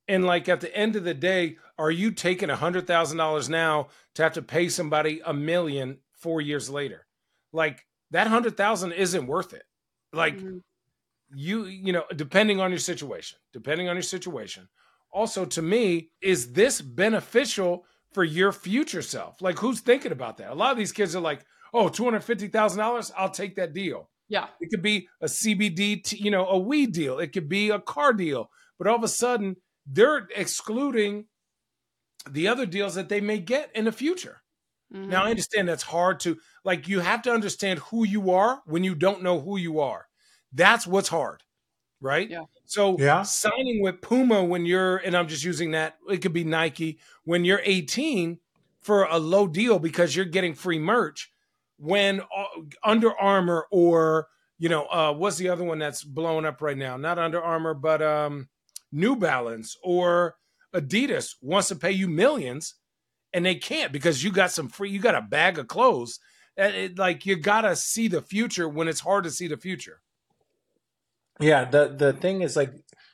And 0.09 0.25
like 0.25 0.49
at 0.49 0.59
the 0.59 0.75
end 0.75 0.95
of 0.97 1.03
the 1.05 1.13
day, 1.13 1.57
are 1.77 1.91
you 1.91 2.11
taking 2.11 2.49
a 2.49 2.55
hundred 2.55 2.87
thousand 2.87 3.17
dollars 3.19 3.47
now 3.47 3.87
to 4.15 4.23
have 4.23 4.33
to 4.33 4.41
pay 4.41 4.67
somebody 4.67 5.21
a 5.23 5.33
million 5.33 5.99
four 6.11 6.41
years 6.41 6.69
later? 6.69 7.05
Like 7.53 7.85
that 8.11 8.27
hundred 8.27 8.57
thousand 8.57 8.91
isn't 8.93 9.27
worth 9.27 9.53
it. 9.53 9.63
Like 10.11 10.37
Mhm. 10.37 10.61
you, 11.33 11.65
you 11.65 11.93
know, 11.93 12.03
depending 12.15 12.59
on 12.59 12.71
your 12.71 12.79
situation, 12.79 13.37
depending 13.53 13.87
on 13.87 13.95
your 13.95 14.01
situation. 14.03 14.67
Also, 15.11 15.45
to 15.45 15.61
me, 15.61 16.09
is 16.21 16.53
this 16.53 16.81
beneficial 16.81 17.85
for 18.13 18.23
your 18.23 18.51
future 18.51 19.01
self? 19.03 19.41
Like, 19.41 19.57
who's 19.59 19.79
thinking 19.81 20.11
about 20.11 20.37
that? 20.37 20.51
A 20.51 20.55
lot 20.55 20.71
of 20.71 20.77
these 20.77 20.91
kids 20.91 21.15
are 21.15 21.19
like, 21.21 21.45
oh, 21.73 21.87
$250,000, 21.89 23.11
I'll 23.15 23.29
take 23.29 23.55
that 23.55 23.73
deal. 23.73 24.09
Yeah. 24.27 24.47
It 24.59 24.69
could 24.69 24.81
be 24.81 25.07
a 25.21 25.25
CBD, 25.25 26.03
t- 26.03 26.17
you 26.17 26.29
know, 26.31 26.47
a 26.47 26.57
weed 26.57 26.93
deal. 26.93 27.19
It 27.19 27.33
could 27.33 27.49
be 27.49 27.69
a 27.69 27.79
car 27.79 28.13
deal. 28.13 28.49
But 28.77 28.87
all 28.87 28.95
of 28.95 29.03
a 29.03 29.07
sudden, 29.07 29.55
they're 29.89 30.29
excluding 30.35 31.27
the 32.29 32.47
other 32.47 32.65
deals 32.65 32.95
that 32.95 33.09
they 33.09 33.21
may 33.21 33.39
get 33.39 33.71
in 33.75 33.85
the 33.85 33.91
future. 33.91 34.41
Mhm. 34.91 35.07
Now, 35.09 35.25
I 35.25 35.29
understand 35.31 35.67
that's 35.69 35.83
hard 35.83 36.19
to, 36.21 36.39
like, 36.65 36.87
you 36.87 36.99
have 37.01 37.21
to 37.23 37.31
understand 37.33 37.79
who 37.79 38.05
you 38.05 38.31
are 38.31 38.61
when 38.65 38.83
you 38.83 38.95
don't 38.95 39.23
know 39.23 39.39
who 39.41 39.57
you 39.57 39.79
are. 39.79 40.07
That's 40.53 40.87
what's 40.87 41.09
hard, 41.09 41.43
right? 42.01 42.29
Yeah. 42.29 42.45
So, 42.65 42.97
Yeah. 42.97 43.23
signing 43.23 43.81
with 43.83 44.01
Puma 44.01 44.43
when 44.43 44.65
you're, 44.65 44.97
and 44.97 45.17
I'm 45.17 45.27
just 45.27 45.43
using 45.43 45.71
that, 45.71 45.97
it 46.09 46.19
could 46.19 46.33
be 46.33 46.43
Nike, 46.45 46.99
when 47.25 47.45
you're 47.45 47.61
18 47.65 48.39
for 48.81 49.05
a 49.05 49.17
low 49.19 49.47
deal 49.47 49.79
because 49.79 50.15
you're 50.15 50.25
getting 50.25 50.55
free 50.55 50.79
merch, 50.79 51.31
when 51.77 52.21
uh, 52.21 52.45
Under 52.83 53.17
Armour 53.19 53.67
or, 53.71 54.29
you 54.59 54.69
know, 54.69 54.85
uh, 54.87 55.13
what's 55.13 55.37
the 55.37 55.49
other 55.49 55.63
one 55.65 55.79
that's 55.79 56.03
blowing 56.03 56.45
up 56.45 56.61
right 56.61 56.77
now? 56.77 56.97
Not 56.97 57.19
Under 57.19 57.41
Armour, 57.43 57.73
but 57.75 58.01
um, 58.01 58.49
New 58.91 59.15
Balance 59.15 59.77
or 59.83 60.35
Adidas 60.73 61.35
wants 61.41 61.67
to 61.69 61.75
pay 61.75 61.91
you 61.91 62.07
millions 62.07 62.75
and 63.33 63.45
they 63.45 63.55
can't 63.55 63.91
because 63.91 64.23
you 64.23 64.31
got 64.31 64.51
some 64.51 64.69
free, 64.69 64.89
you 64.89 64.99
got 64.99 65.15
a 65.15 65.21
bag 65.21 65.57
of 65.57 65.67
clothes. 65.67 66.19
It, 66.57 66.97
like 66.97 67.25
you 67.25 67.35
gotta 67.35 67.75
see 67.75 68.07
the 68.07 68.21
future 68.21 68.67
when 68.67 68.87
it's 68.87 68.99
hard 68.99 69.23
to 69.23 69.31
see 69.31 69.47
the 69.47 69.57
future. 69.57 70.01
Yeah, 71.39 71.65
the 71.65 71.95
the 71.95 72.13
thing 72.13 72.41
is 72.41 72.57
like, 72.57 72.73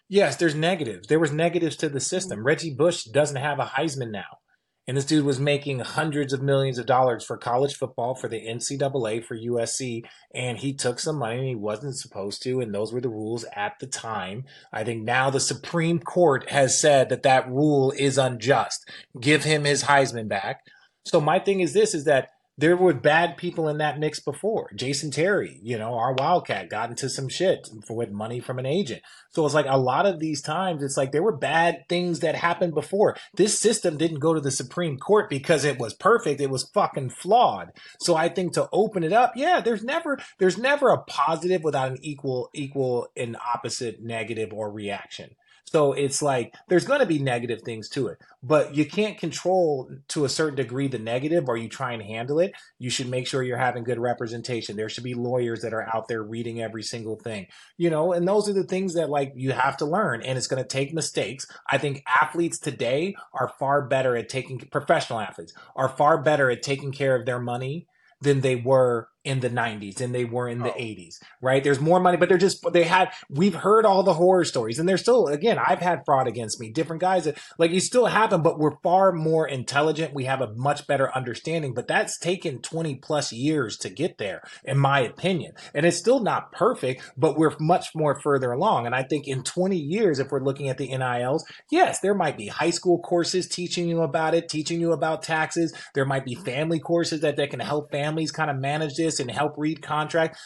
yes, 0.09 0.37
there's 0.37 0.55
negatives. 0.55 1.07
There 1.07 1.19
was 1.19 1.31
negatives 1.31 1.75
to 1.77 1.89
the 1.89 1.99
system. 1.99 2.43
Reggie 2.43 2.73
Bush 2.73 3.03
doesn't 3.03 3.35
have 3.35 3.59
a 3.59 3.65
Heisman 3.65 4.11
now. 4.11 4.39
And 4.87 4.95
this 4.95 5.05
dude 5.05 5.25
was 5.25 5.39
making 5.39 5.79
hundreds 5.79 6.31
of 6.31 6.43
millions 6.43 6.77
of 6.77 6.85
dollars 6.85 7.23
for 7.23 7.37
college 7.37 7.75
football, 7.75 8.13
for 8.13 8.27
the 8.27 8.45
NCAA, 8.45 9.23
for 9.23 9.35
USC, 9.35 10.03
and 10.33 10.59
he 10.59 10.73
took 10.73 10.99
some 10.99 11.17
money 11.17 11.39
and 11.39 11.47
he 11.47 11.55
wasn't 11.55 11.97
supposed 11.97 12.43
to, 12.43 12.61
and 12.61 12.73
those 12.73 12.93
were 12.93 13.01
the 13.01 13.09
rules 13.09 13.45
at 13.55 13.79
the 13.79 13.87
time. 13.87 14.45
I 14.71 14.83
think 14.83 15.03
now 15.03 15.29
the 15.29 15.39
Supreme 15.39 15.99
Court 15.99 16.49
has 16.49 16.79
said 16.79 17.09
that 17.09 17.23
that 17.23 17.49
rule 17.49 17.93
is 17.97 18.19
unjust. 18.19 18.87
Give 19.19 19.43
him 19.43 19.63
his 19.63 19.83
Heisman 19.83 20.27
back. 20.27 20.61
So 21.03 21.19
my 21.19 21.39
thing 21.39 21.61
is 21.61 21.73
this: 21.73 21.95
is 21.95 22.03
that 22.05 22.29
there 22.57 22.77
were 22.77 22.93
bad 22.93 23.35
people 23.35 23.67
in 23.67 23.79
that 23.79 23.99
mix 23.99 24.19
before. 24.19 24.71
Jason 24.75 25.11
Terry, 25.11 25.59
you 25.61 25.77
know, 25.77 25.95
our 25.95 26.13
Wildcat 26.13 26.69
got 26.69 26.89
into 26.89 27.09
some 27.09 27.27
shit 27.27 27.67
for, 27.85 27.95
with 27.95 28.11
money 28.11 28.39
from 28.39 28.59
an 28.59 28.65
agent. 28.65 29.01
So 29.29 29.45
it's 29.45 29.55
like 29.55 29.65
a 29.67 29.77
lot 29.77 30.05
of 30.05 30.19
these 30.19 30.41
times, 30.41 30.81
it's 30.81 30.95
like 30.95 31.11
there 31.11 31.23
were 31.23 31.35
bad 31.35 31.83
things 31.89 32.21
that 32.21 32.35
happened 32.35 32.73
before. 32.73 33.17
This 33.33 33.59
system 33.59 33.97
didn't 33.97 34.19
go 34.19 34.33
to 34.33 34.39
the 34.39 34.51
Supreme 34.51 34.97
Court 34.97 35.29
because 35.29 35.65
it 35.65 35.77
was 35.77 35.93
perfect. 35.93 36.39
It 36.39 36.49
was 36.49 36.69
fucking 36.73 37.09
flawed. 37.09 37.71
So 37.99 38.15
I 38.15 38.29
think 38.29 38.53
to 38.53 38.69
open 38.71 39.03
it 39.03 39.11
up, 39.11 39.33
yeah, 39.35 39.59
there's 39.59 39.83
never, 39.83 40.17
there's 40.39 40.57
never 40.57 40.89
a 40.89 41.03
positive 41.03 41.63
without 41.63 41.91
an 41.91 41.97
equal, 42.01 42.49
equal 42.53 43.09
and 43.17 43.35
opposite 43.53 44.01
negative 44.01 44.53
or 44.53 44.71
reaction. 44.71 45.31
So 45.67 45.93
it's 45.93 46.21
like 46.21 46.53
there's 46.67 46.85
going 46.85 46.99
to 46.99 47.05
be 47.05 47.19
negative 47.19 47.61
things 47.63 47.89
to 47.89 48.07
it, 48.07 48.19
but 48.43 48.75
you 48.75 48.85
can't 48.85 49.17
control 49.17 49.89
to 50.09 50.23
a 50.23 50.29
certain 50.29 50.55
degree 50.55 50.87
the 50.87 50.99
negative 50.99 51.49
or 51.49 51.57
you 51.57 51.67
try 51.67 51.93
and 51.93 52.03
handle 52.03 52.39
it. 52.39 52.53
You 52.77 52.89
should 52.89 53.09
make 53.09 53.27
sure 53.27 53.41
you're 53.41 53.57
having 53.57 53.83
good 53.83 53.99
representation. 53.99 54.75
There 54.75 54.89
should 54.89 55.03
be 55.03 55.15
lawyers 55.15 55.61
that 55.61 55.73
are 55.73 55.89
out 55.93 56.07
there 56.07 56.23
reading 56.23 56.61
every 56.61 56.83
single 56.83 57.15
thing, 57.15 57.47
you 57.77 57.89
know, 57.89 58.13
and 58.13 58.27
those 58.27 58.47
are 58.47 58.53
the 58.53 58.63
things 58.63 58.93
that 58.93 59.09
like 59.09 59.33
you 59.35 59.53
have 59.53 59.77
to 59.77 59.85
learn 59.85 60.21
and 60.21 60.37
it's 60.37 60.47
going 60.47 60.61
to 60.61 60.69
take 60.69 60.93
mistakes. 60.93 61.47
I 61.67 61.79
think 61.79 62.03
athletes 62.07 62.59
today 62.59 63.15
are 63.33 63.51
far 63.59 63.81
better 63.87 64.15
at 64.15 64.29
taking 64.29 64.59
professional 64.59 65.19
athletes 65.19 65.53
are 65.75 65.89
far 65.89 66.21
better 66.21 66.51
at 66.51 66.61
taking 66.61 66.91
care 66.91 67.15
of 67.15 67.25
their 67.25 67.39
money 67.39 67.87
than 68.21 68.41
they 68.41 68.55
were 68.55 69.09
in 69.25 69.39
the 69.39 69.49
90s 69.49 70.01
and 70.01 70.13
they 70.13 70.25
were 70.25 70.47
in 70.47 70.59
the 70.59 70.73
oh. 70.73 70.77
80s 70.77 71.15
right? 71.41 71.63
There's 71.63 71.79
more 71.79 71.99
money 71.99 72.17
but 72.17 72.29
they're 72.29 72.37
just 72.37 72.65
they 72.71 72.83
had 72.83 73.11
we've 73.29 73.55
heard 73.55 73.85
all 73.85 74.03
the 74.03 74.13
horror 74.13 74.45
stories 74.45 74.79
and 74.79 74.87
they're 74.87 74.97
still 74.97 75.27
again 75.27 75.57
i've 75.59 75.79
had 75.79 76.01
fraud 76.05 76.27
against 76.27 76.59
me 76.59 76.69
different 76.69 77.01
guys 77.01 77.25
that 77.25 77.37
like 77.57 77.71
you 77.71 77.79
still 77.79 78.05
happen 78.05 78.41
but 78.41 78.59
we're 78.59 78.77
far 78.83 79.11
more 79.11 79.47
intelligent. 79.47 80.13
We 80.13 80.25
have 80.25 80.41
a 80.41 80.53
much 80.53 80.87
better 80.87 81.13
understanding 81.15 81.73
but 81.73 81.87
that's 81.87 82.17
taken 82.17 82.61
20 82.61 82.95
plus 82.95 83.31
years 83.31 83.77
to 83.77 83.89
get 83.89 84.17
there 84.17 84.41
in 84.63 84.77
my 84.77 85.01
opinion. 85.01 85.53
And 85.73 85.85
it's 85.85 85.97
still 85.97 86.19
not 86.19 86.51
perfect 86.51 87.03
but 87.17 87.37
we're 87.37 87.55
much 87.59 87.95
more 87.95 88.19
further 88.21 88.51
along. 88.51 88.85
And 88.85 88.95
i 88.95 89.03
think 89.03 89.27
in 89.27 89.43
20 89.43 89.77
years 89.77 90.19
if 90.19 90.31
we're 90.31 90.43
looking 90.43 90.69
at 90.69 90.77
the 90.77 90.95
nils 90.95 91.45
yes 91.71 91.99
there 91.99 92.13
might 92.13 92.37
be 92.37 92.47
high 92.47 92.69
school 92.69 92.99
courses 92.99 93.47
teaching 93.47 93.87
you 93.87 94.01
about 94.01 94.33
it 94.33 94.49
teaching 94.49 94.79
you 94.79 94.91
about 94.91 95.23
taxes. 95.23 95.73
There 95.93 96.05
might 96.05 96.25
be 96.25 96.35
family 96.35 96.79
courses 96.79 97.21
that, 97.21 97.37
that 97.37 97.49
can 97.49 97.59
help 97.59 97.91
families 97.91 98.31
kind 98.31 98.49
of 98.49 98.57
manage 98.57 98.95
this 98.95 99.14
and 99.19 99.31
help 99.31 99.55
read 99.57 99.81
contract. 99.81 100.37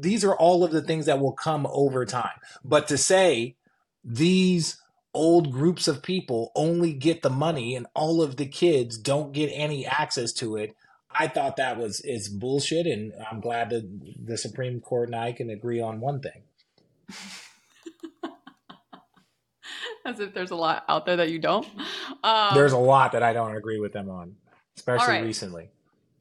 These 0.00 0.24
are 0.24 0.36
all 0.36 0.64
of 0.64 0.70
the 0.70 0.82
things 0.82 1.06
that 1.06 1.20
will 1.20 1.32
come 1.32 1.66
over 1.70 2.04
time. 2.04 2.38
But 2.64 2.88
to 2.88 2.98
say 2.98 3.56
these 4.04 4.80
old 5.12 5.50
groups 5.52 5.88
of 5.88 6.02
people 6.02 6.52
only 6.54 6.92
get 6.92 7.22
the 7.22 7.30
money 7.30 7.74
and 7.74 7.86
all 7.94 8.22
of 8.22 8.36
the 8.36 8.46
kids 8.46 8.96
don't 8.96 9.32
get 9.32 9.48
any 9.48 9.84
access 9.86 10.32
to 10.34 10.56
it, 10.56 10.74
I 11.12 11.26
thought 11.28 11.56
that 11.56 11.76
was 11.76 12.00
is 12.00 12.28
bullshit, 12.28 12.86
and 12.86 13.12
I'm 13.30 13.40
glad 13.40 13.70
that 13.70 14.24
the 14.24 14.38
Supreme 14.38 14.80
Court 14.80 15.08
and 15.08 15.16
I 15.16 15.32
can 15.32 15.50
agree 15.50 15.80
on 15.80 16.00
one 16.00 16.20
thing. 16.20 16.42
As 20.04 20.20
if 20.20 20.32
there's 20.32 20.52
a 20.52 20.56
lot 20.56 20.84
out 20.88 21.04
there 21.06 21.16
that 21.16 21.30
you 21.30 21.38
don't. 21.38 21.66
Um, 22.22 22.54
there's 22.54 22.72
a 22.72 22.78
lot 22.78 23.12
that 23.12 23.22
I 23.22 23.32
don't 23.32 23.54
agree 23.56 23.78
with 23.80 23.92
them 23.92 24.08
on, 24.08 24.36
especially 24.76 25.14
right. 25.14 25.24
recently. 25.24 25.70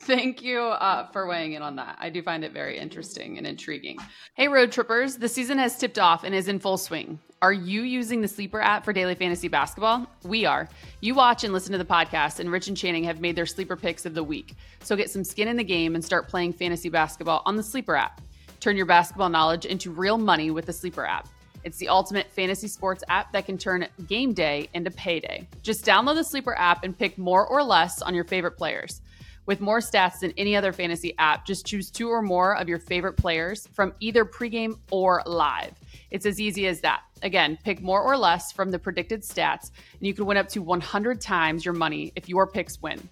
Thank 0.02 0.42
you 0.42 0.60
uh, 0.60 1.08
for 1.12 1.28
weighing 1.28 1.54
in 1.54 1.62
on 1.62 1.76
that. 1.76 1.98
I 2.00 2.10
do 2.10 2.24
find 2.24 2.44
it 2.44 2.54
very 2.54 2.80
interesting 2.80 3.38
and 3.38 3.46
intriguing. 3.46 3.98
Hey, 4.34 4.48
road 4.48 4.72
trippers, 4.72 5.18
the 5.18 5.28
season 5.28 5.58
has 5.58 5.78
tipped 5.78 6.00
off 6.00 6.24
and 6.24 6.34
is 6.34 6.48
in 6.48 6.60
full 6.60 6.78
swing. 6.78 7.20
Are 7.42 7.54
you 7.54 7.84
using 7.84 8.22
the 8.22 8.28
Sleeper 8.28 8.60
app 8.60 8.84
for 8.84 8.92
daily 8.92 9.16
fantasy 9.16 9.50
basketball? 9.50 10.08
We 10.24 10.46
are. 10.46 10.68
You 11.02 11.16
watch 11.16 11.44
and 11.44 11.54
listen 11.54 11.74
to 11.74 11.78
the 11.78 11.86
podcast, 11.86 12.40
and 12.40 12.52
Rich 12.52 12.70
and 12.70 12.78
Channing 12.78 13.04
have 13.04 13.22
made 13.22 13.36
their 13.36 13.46
sleeper 13.46 13.76
picks 13.76 14.06
of 14.06 14.14
the 14.14 14.24
week. 14.24 14.56
So 14.82 14.96
get 14.96 15.10
some 15.10 15.24
skin 15.24 15.48
in 15.48 15.58
the 15.58 15.64
game 15.64 15.96
and 15.96 16.04
start 16.04 16.28
playing 16.28 16.54
fantasy 16.54 16.90
basketball 16.90 17.42
on 17.46 17.56
the 17.56 17.64
Sleeper 17.64 17.96
app. 17.96 18.22
Turn 18.60 18.76
your 18.76 18.86
basketball 18.86 19.30
knowledge 19.30 19.66
into 19.66 19.92
real 19.92 20.18
money 20.18 20.50
with 20.52 20.66
the 20.66 20.74
Sleeper 20.74 21.06
app. 21.06 21.28
It's 21.64 21.78
the 21.78 21.90
ultimate 21.90 22.32
fantasy 22.32 22.68
sports 22.68 23.04
app 23.10 23.32
that 23.34 23.46
can 23.46 23.58
turn 23.58 23.88
game 24.08 24.34
day 24.34 24.70
into 24.74 24.92
payday. 24.92 25.48
Just 25.62 25.86
download 25.86 26.16
the 26.16 26.24
Sleeper 26.24 26.58
app 26.58 26.84
and 26.84 26.98
pick 26.98 27.18
more 27.18 27.46
or 27.46 27.64
less 27.64 28.02
on 28.02 28.16
your 28.16 28.24
favorite 28.24 28.58
players. 28.58 29.02
With 29.50 29.62
more 29.62 29.80
stats 29.80 30.20
than 30.20 30.32
any 30.38 30.56
other 30.56 30.72
fantasy 30.72 31.16
app, 31.18 31.44
just 31.44 31.66
choose 31.66 31.90
two 31.90 32.08
or 32.08 32.22
more 32.22 32.56
of 32.56 32.70
your 32.70 32.78
favorite 32.78 33.14
players 33.14 33.66
from 33.74 33.96
either 34.00 34.24
pregame 34.24 34.78
or 34.92 35.24
live. 35.26 35.74
It's 36.12 36.28
as 36.28 36.40
easy 36.40 36.68
as 36.68 36.82
that. 36.82 37.02
Again, 37.24 37.58
pick 37.64 37.82
more 37.82 38.04
or 38.04 38.16
less 38.16 38.52
from 38.52 38.70
the 38.70 38.78
predicted 38.78 39.24
stats, 39.24 39.72
and 39.98 40.06
you 40.06 40.14
can 40.14 40.28
win 40.28 40.38
up 40.38 40.50
to 40.50 40.62
100 40.62 41.20
times 41.20 41.66
your 41.66 41.74
money 41.74 42.14
if 42.16 42.30
your 42.30 42.46
picks 42.46 42.80
win. 42.80 43.10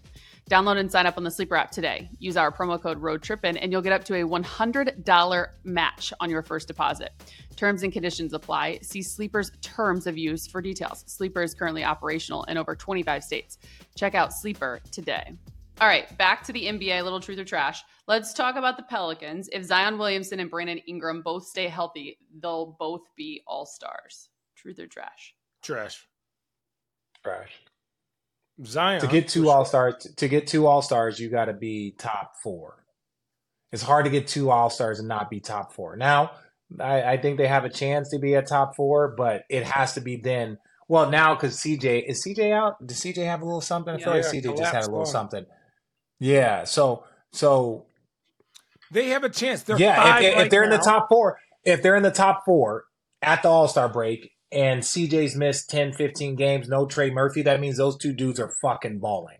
Download 0.47 0.77
and 0.77 0.91
sign 0.91 1.07
up 1.07 1.17
on 1.17 1.23
the 1.23 1.31
Sleeper 1.31 1.55
app 1.55 1.71
today. 1.71 2.07
Use 2.19 2.37
our 2.37 2.51
promo 2.51 2.79
code 2.79 3.01
ROADTRIPPIN 3.01 3.57
and 3.57 3.71
you'll 3.71 3.81
get 3.81 3.91
up 3.91 4.03
to 4.03 4.13
a 4.13 4.23
$100 4.23 5.47
match 5.63 6.13
on 6.19 6.29
your 6.29 6.43
first 6.43 6.67
deposit. 6.67 7.13
Terms 7.55 7.81
and 7.81 7.91
conditions 7.91 8.33
apply. 8.33 8.77
See 8.83 9.01
Sleeper's 9.01 9.53
terms 9.61 10.05
of 10.05 10.19
use 10.19 10.45
for 10.45 10.61
details. 10.61 11.03
Sleeper 11.07 11.41
is 11.41 11.55
currently 11.55 11.83
operational 11.83 12.43
in 12.43 12.57
over 12.57 12.75
25 12.75 13.23
states. 13.23 13.57
Check 13.95 14.13
out 14.13 14.31
Sleeper 14.31 14.81
today. 14.91 15.33
All 15.79 15.87
right, 15.87 16.17
back 16.17 16.43
to 16.45 16.53
the 16.53 16.65
NBA, 16.65 17.03
little 17.03 17.19
truth 17.19 17.37
or 17.37 17.45
trash. 17.45 17.83
Let's 18.07 18.33
talk 18.33 18.55
about 18.55 18.77
the 18.77 18.83
Pelicans. 18.83 19.47
If 19.53 19.63
Zion 19.63 19.99
Williamson 19.99 20.39
and 20.39 20.49
Brandon 20.49 20.79
Ingram 20.87 21.21
both 21.21 21.45
stay 21.45 21.67
healthy, 21.67 22.17
they'll 22.41 22.75
both 22.79 23.01
be 23.15 23.43
all 23.45 23.67
stars. 23.67 24.29
Truth 24.55 24.79
or 24.79 24.87
trash? 24.87 25.35
Trash. 25.61 26.07
Trash. 27.23 27.51
Zion. 28.65 29.01
To 29.01 29.07
get 29.07 29.27
two 29.27 29.49
all 29.51 29.65
stars, 29.65 30.07
to 30.15 30.27
get 30.27 30.47
two 30.47 30.65
all 30.65 30.81
stars, 30.81 31.19
you 31.19 31.29
got 31.29 31.45
to 31.45 31.53
be 31.53 31.93
top 31.95 32.37
four. 32.41 32.83
It's 33.71 33.83
hard 33.83 34.05
to 34.05 34.11
get 34.11 34.25
two 34.25 34.49
all 34.49 34.71
stars 34.71 34.97
and 34.97 35.07
not 35.07 35.29
be 35.29 35.41
top 35.41 35.73
four. 35.73 35.95
Now, 35.95 36.31
I, 36.79 37.03
I 37.03 37.17
think 37.17 37.37
they 37.37 37.47
have 37.47 37.65
a 37.65 37.69
chance 37.69 38.09
to 38.09 38.17
be 38.17 38.33
a 38.33 38.41
top 38.41 38.75
four, 38.75 39.13
but 39.15 39.43
it 39.47 39.63
has 39.63 39.93
to 39.93 40.01
be 40.01 40.15
then. 40.15 40.57
Well, 40.87 41.11
now 41.11 41.35
because 41.35 41.57
CJ 41.57 42.09
is 42.09 42.25
CJ 42.25 42.51
out. 42.51 42.83
Does 42.83 42.99
CJ 42.99 43.25
have 43.25 43.43
a 43.43 43.45
little 43.45 43.61
something? 43.61 43.93
I 43.93 43.97
feel 43.97 44.15
yeah, 44.15 44.21
like 44.21 44.33
CJ 44.33 44.57
just 44.57 44.73
had 44.73 44.85
a 44.85 44.89
little 44.89 45.05
something. 45.05 45.45
Yeah. 46.19 46.63
So 46.63 47.03
so 47.31 47.85
they 48.91 49.09
have 49.09 49.23
a 49.23 49.29
chance. 49.29 49.63
They're 49.63 49.79
yeah. 49.79 49.99
If, 49.99 50.09
right 50.09 50.45
if, 50.45 50.49
they're 50.51 50.67
now. 50.67 50.73
in 50.73 50.79
the 50.79 50.83
top 50.83 51.09
four, 51.09 51.39
if 51.63 51.81
they're 51.81 51.95
in 51.95 52.03
the 52.03 52.11
top 52.11 52.43
four 52.45 52.85
at 53.21 53.43
the 53.43 53.49
All 53.49 53.67
Star 53.67 53.89
break, 53.89 54.31
and 54.51 54.81
CJ's 54.81 55.35
missed 55.35 55.69
10, 55.69 55.93
15 55.93 56.35
games, 56.35 56.69
no 56.69 56.85
Trey 56.85 57.09
Murphy, 57.09 57.41
that 57.41 57.59
means 57.59 57.77
those 57.77 57.97
two 57.97 58.13
dudes 58.13 58.39
are 58.39 58.53
fucking 58.61 58.99
balling. 58.99 59.37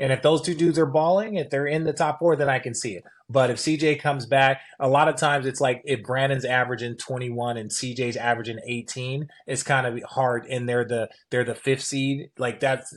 And 0.00 0.12
if 0.12 0.22
those 0.22 0.42
two 0.42 0.54
dudes 0.54 0.78
are 0.78 0.86
balling, 0.86 1.34
if 1.34 1.50
they're 1.50 1.66
in 1.66 1.84
the 1.84 1.92
top 1.92 2.20
four, 2.20 2.36
then 2.36 2.48
I 2.48 2.60
can 2.60 2.74
see 2.74 2.92
it. 2.92 3.04
But 3.28 3.50
if 3.50 3.58
CJ 3.58 4.00
comes 4.00 4.26
back, 4.26 4.60
a 4.78 4.88
lot 4.88 5.08
of 5.08 5.16
times 5.16 5.44
it's 5.44 5.60
like 5.60 5.82
if 5.84 6.02
Brandon's 6.04 6.44
averaging 6.44 6.96
21 6.96 7.56
and 7.56 7.70
CJ's 7.70 8.16
averaging 8.16 8.60
18, 8.64 9.28
it's 9.46 9.64
kind 9.64 9.86
of 9.86 10.00
hard. 10.04 10.46
And 10.46 10.68
they're 10.68 10.84
the 10.84 11.08
they're 11.30 11.44
the 11.44 11.56
fifth 11.56 11.82
seed. 11.82 12.30
Like 12.38 12.60
that's 12.60 12.94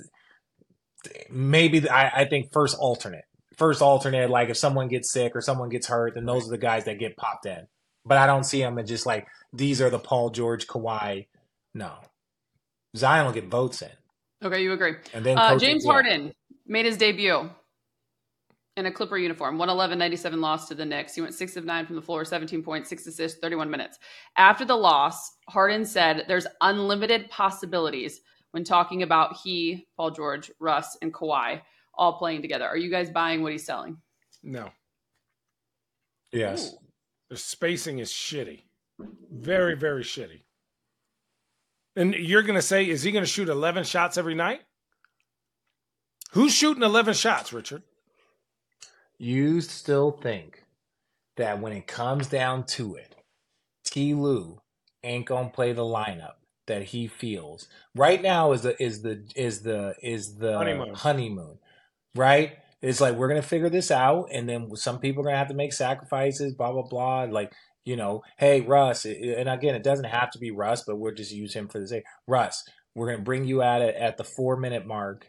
maybe 1.29 1.89
I, 1.89 2.21
I 2.21 2.25
think 2.25 2.51
first 2.51 2.77
alternate, 2.79 3.25
first 3.57 3.81
alternate. 3.81 4.29
Like 4.29 4.49
if 4.49 4.57
someone 4.57 4.87
gets 4.87 5.11
sick 5.11 5.35
or 5.35 5.41
someone 5.41 5.69
gets 5.69 5.87
hurt, 5.87 6.15
then 6.15 6.25
those 6.25 6.47
are 6.47 6.51
the 6.51 6.57
guys 6.57 6.85
that 6.85 6.99
get 6.99 7.17
popped 7.17 7.45
in. 7.45 7.67
But 8.05 8.17
I 8.17 8.25
don't 8.25 8.43
see 8.43 8.59
them 8.59 8.77
and 8.77 8.87
just 8.87 9.05
like 9.05 9.27
these 9.53 9.81
are 9.81 9.89
the 9.89 9.99
Paul 9.99 10.29
George, 10.29 10.67
Kawhi. 10.67 11.27
No, 11.73 11.93
Zion 12.95 13.25
will 13.25 13.33
get 13.33 13.47
votes 13.47 13.81
in. 13.81 13.89
Okay, 14.43 14.63
you 14.63 14.73
agree. 14.73 14.95
And 15.13 15.25
then 15.25 15.37
uh, 15.37 15.57
James 15.57 15.85
Harden 15.85 16.33
made 16.65 16.85
his 16.85 16.97
debut 16.97 17.49
in 18.77 18.85
a 18.85 18.91
Clipper 18.91 19.17
uniform. 19.17 19.57
111 19.57 19.97
97 19.99 20.41
loss 20.41 20.67
to 20.67 20.75
the 20.75 20.85
Knicks. 20.85 21.13
He 21.13 21.21
went 21.21 21.33
6 21.33 21.57
of 21.57 21.65
9 21.65 21.85
from 21.85 21.95
the 21.95 22.01
floor, 22.01 22.25
17 22.25 22.63
points, 22.63 22.89
6 22.89 23.07
assists, 23.07 23.39
31 23.39 23.69
minutes. 23.69 23.99
After 24.37 24.65
the 24.65 24.75
loss, 24.75 25.31
Harden 25.49 25.85
said 25.85 26.25
there's 26.27 26.47
unlimited 26.61 27.29
possibilities 27.29 28.21
when 28.51 28.63
talking 28.63 29.03
about 29.03 29.37
he, 29.43 29.87
Paul 29.97 30.11
George, 30.11 30.51
Russ, 30.59 30.97
and 31.01 31.13
Kawhi 31.13 31.61
all 31.93 32.13
playing 32.13 32.41
together. 32.41 32.65
Are 32.65 32.77
you 32.77 32.89
guys 32.89 33.09
buying 33.09 33.41
what 33.41 33.51
he's 33.51 33.65
selling? 33.65 33.97
No. 34.43 34.69
Yes. 36.31 36.73
Ooh. 36.73 36.77
The 37.29 37.37
spacing 37.37 37.99
is 37.99 38.11
shitty. 38.11 38.63
Very, 39.31 39.75
very 39.75 40.03
shitty. 40.03 40.41
And 41.95 42.13
you're 42.13 42.43
going 42.43 42.55
to 42.55 42.61
say, 42.61 42.87
is 42.87 43.03
he 43.03 43.11
going 43.11 43.23
to 43.23 43.29
shoot 43.29 43.49
11 43.49 43.83
shots 43.83 44.17
every 44.17 44.35
night? 44.35 44.61
Who's 46.31 46.53
shooting 46.53 46.83
11 46.83 47.13
shots, 47.15 47.51
Richard? 47.51 47.83
You 49.17 49.61
still 49.61 50.11
think 50.11 50.63
that 51.35 51.59
when 51.59 51.73
it 51.73 51.87
comes 51.87 52.27
down 52.27 52.65
to 52.65 52.95
it, 52.95 53.15
T. 53.83 54.13
Lue 54.13 54.61
ain't 55.03 55.25
gonna 55.25 55.49
play 55.49 55.73
the 55.73 55.83
lineup 55.83 56.35
that 56.71 56.83
he 56.83 57.07
feels 57.07 57.67
right 57.95 58.21
now 58.21 58.53
is 58.53 58.61
the 58.61 58.81
is 58.81 59.01
the 59.01 59.23
is 59.35 59.61
the 59.61 59.93
is 60.01 60.37
the 60.37 60.57
Honeymoon. 60.57 60.93
honeymoon 60.95 61.57
right? 62.15 62.53
It's 62.81 63.01
like 63.01 63.15
we're 63.15 63.27
gonna 63.27 63.41
figure 63.41 63.69
this 63.69 63.91
out, 63.91 64.29
and 64.31 64.49
then 64.49 64.75
some 64.75 64.99
people 64.99 65.21
are 65.21 65.25
gonna 65.25 65.37
have 65.37 65.49
to 65.49 65.53
make 65.53 65.73
sacrifices, 65.73 66.55
blah 66.55 66.71
blah 66.71 66.87
blah. 66.87 67.23
Like 67.23 67.53
you 67.85 67.95
know, 67.95 68.23
hey 68.37 68.61
Russ, 68.61 69.05
and 69.05 69.49
again, 69.49 69.75
it 69.75 69.83
doesn't 69.83 70.05
have 70.05 70.31
to 70.31 70.39
be 70.39 70.51
Russ, 70.51 70.83
but 70.85 70.97
we'll 70.97 71.13
just 71.13 71.31
use 71.31 71.53
him 71.53 71.67
for 71.67 71.79
the 71.79 71.87
sake. 71.87 72.03
Russ, 72.27 72.63
we're 72.95 73.11
gonna 73.11 73.23
bring 73.23 73.45
you 73.45 73.61
out 73.61 73.81
at, 73.81 73.95
at 73.95 74.17
the 74.17 74.23
four 74.23 74.57
minute 74.57 74.87
mark, 74.87 75.27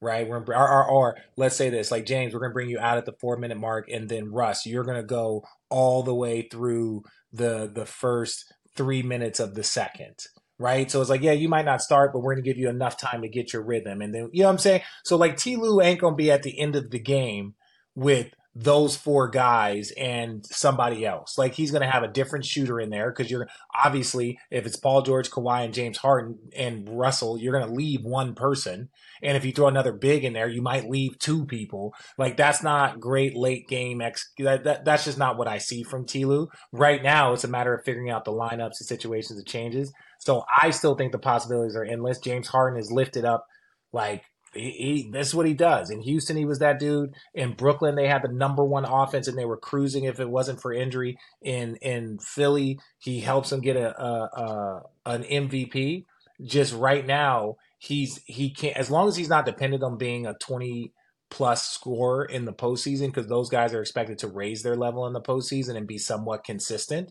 right? 0.00 0.28
We're 0.28 0.40
gonna, 0.40 0.58
or, 0.58 0.68
or, 0.68 0.84
or 0.88 1.16
let's 1.36 1.56
say 1.56 1.70
this, 1.70 1.90
like 1.90 2.06
James, 2.06 2.34
we're 2.34 2.40
gonna 2.40 2.54
bring 2.54 2.70
you 2.70 2.78
out 2.78 2.98
at 2.98 3.06
the 3.06 3.14
four 3.20 3.36
minute 3.36 3.58
mark, 3.58 3.88
and 3.90 4.08
then 4.08 4.32
Russ, 4.32 4.64
you're 4.64 4.84
gonna 4.84 5.02
go 5.02 5.42
all 5.70 6.02
the 6.04 6.14
way 6.14 6.42
through 6.42 7.02
the 7.32 7.70
the 7.72 7.86
first 7.86 8.44
three 8.76 9.02
minutes 9.02 9.40
of 9.40 9.54
the 9.54 9.64
second 9.64 10.26
right? 10.62 10.90
So 10.90 11.00
it's 11.00 11.10
like, 11.10 11.22
yeah, 11.22 11.32
you 11.32 11.48
might 11.48 11.64
not 11.64 11.82
start, 11.82 12.12
but 12.12 12.20
we're 12.20 12.34
going 12.34 12.44
to 12.44 12.48
give 12.48 12.58
you 12.58 12.68
enough 12.68 12.96
time 12.96 13.22
to 13.22 13.28
get 13.28 13.52
your 13.52 13.62
rhythm. 13.62 14.00
And 14.00 14.14
then, 14.14 14.30
you 14.32 14.42
know 14.42 14.48
what 14.48 14.52
I'm 14.52 14.58
saying? 14.58 14.82
So 15.04 15.16
like 15.16 15.36
T. 15.36 15.56
Lue 15.56 15.80
ain't 15.80 16.00
going 16.00 16.14
to 16.14 16.16
be 16.16 16.30
at 16.30 16.42
the 16.42 16.58
end 16.58 16.76
of 16.76 16.90
the 16.90 16.98
game 16.98 17.54
with 17.94 18.30
those 18.54 18.96
four 18.96 19.28
guys 19.28 19.92
and 19.92 20.44
somebody 20.44 21.06
else. 21.06 21.38
Like 21.38 21.54
he's 21.54 21.70
going 21.70 21.82
to 21.82 21.90
have 21.90 22.02
a 22.02 22.08
different 22.08 22.44
shooter 22.44 22.78
in 22.80 22.90
there 22.90 23.10
because 23.10 23.30
you're 23.30 23.48
obviously, 23.74 24.38
if 24.50 24.66
it's 24.66 24.76
Paul 24.76 25.00
George, 25.00 25.30
Kawhi, 25.30 25.64
and 25.64 25.72
James 25.72 25.96
Harden 25.96 26.38
and 26.54 26.86
Russell, 26.86 27.38
you're 27.38 27.58
going 27.58 27.66
to 27.66 27.74
leave 27.74 28.04
one 28.04 28.34
person. 28.34 28.90
And 29.22 29.38
if 29.38 29.44
you 29.46 29.52
throw 29.52 29.68
another 29.68 29.92
big 29.92 30.24
in 30.24 30.34
there, 30.34 30.48
you 30.48 30.60
might 30.60 30.90
leave 30.90 31.18
two 31.18 31.46
people. 31.46 31.94
Like 32.18 32.36
that's 32.36 32.62
not 32.62 33.00
great 33.00 33.34
late 33.34 33.68
game. 33.68 34.02
Ex- 34.02 34.30
that, 34.38 34.64
that, 34.64 34.84
that's 34.84 35.06
just 35.06 35.18
not 35.18 35.38
what 35.38 35.48
I 35.48 35.56
see 35.56 35.82
from 35.82 36.04
T. 36.04 36.26
Lue. 36.26 36.50
Right 36.72 37.02
now, 37.02 37.32
it's 37.32 37.44
a 37.44 37.48
matter 37.48 37.74
of 37.74 37.84
figuring 37.84 38.10
out 38.10 38.26
the 38.26 38.32
lineups, 38.32 38.78
the 38.78 38.84
situations, 38.84 39.38
the 39.38 39.44
changes. 39.44 39.92
So 40.24 40.44
I 40.62 40.70
still 40.70 40.94
think 40.94 41.10
the 41.10 41.18
possibilities 41.18 41.74
are 41.74 41.84
endless. 41.84 42.20
James 42.20 42.46
Harden 42.46 42.78
is 42.78 42.92
lifted 42.92 43.24
up 43.24 43.48
like 43.92 44.22
he, 44.54 44.70
he 44.70 45.10
this 45.10 45.28
is 45.28 45.34
what 45.34 45.48
he 45.48 45.54
does. 45.54 45.90
In 45.90 46.00
Houston, 46.00 46.36
he 46.36 46.44
was 46.44 46.60
that 46.60 46.78
dude. 46.78 47.14
In 47.34 47.54
Brooklyn, 47.54 47.96
they 47.96 48.06
had 48.06 48.22
the 48.22 48.32
number 48.32 48.64
one 48.64 48.84
offense 48.84 49.26
and 49.26 49.36
they 49.36 49.44
were 49.44 49.56
cruising 49.56 50.04
if 50.04 50.20
it 50.20 50.30
wasn't 50.30 50.62
for 50.62 50.72
injury. 50.72 51.18
In 51.42 51.74
in 51.82 52.20
Philly, 52.20 52.78
he 53.00 53.18
helps 53.18 53.50
them 53.50 53.62
get 53.62 53.74
a, 53.74 54.00
a, 54.00 54.12
a 54.12 54.82
an 55.06 55.24
MVP. 55.24 56.04
Just 56.40 56.72
right 56.72 57.04
now, 57.04 57.56
he's 57.78 58.20
he 58.24 58.50
can't 58.50 58.76
as 58.76 58.92
long 58.92 59.08
as 59.08 59.16
he's 59.16 59.28
not 59.28 59.44
dependent 59.44 59.82
on 59.82 59.98
being 59.98 60.24
a 60.26 60.34
twenty 60.34 60.92
plus 61.32 61.66
scorer 61.66 62.24
in 62.24 62.44
the 62.44 62.52
postseason 62.52 63.06
because 63.06 63.26
those 63.26 63.48
guys 63.48 63.74
are 63.74 63.80
expected 63.80 64.18
to 64.18 64.28
raise 64.28 64.62
their 64.62 64.76
level 64.76 65.04
in 65.08 65.14
the 65.14 65.20
postseason 65.20 65.76
and 65.76 65.86
be 65.88 65.98
somewhat 65.98 66.44
consistent 66.44 67.10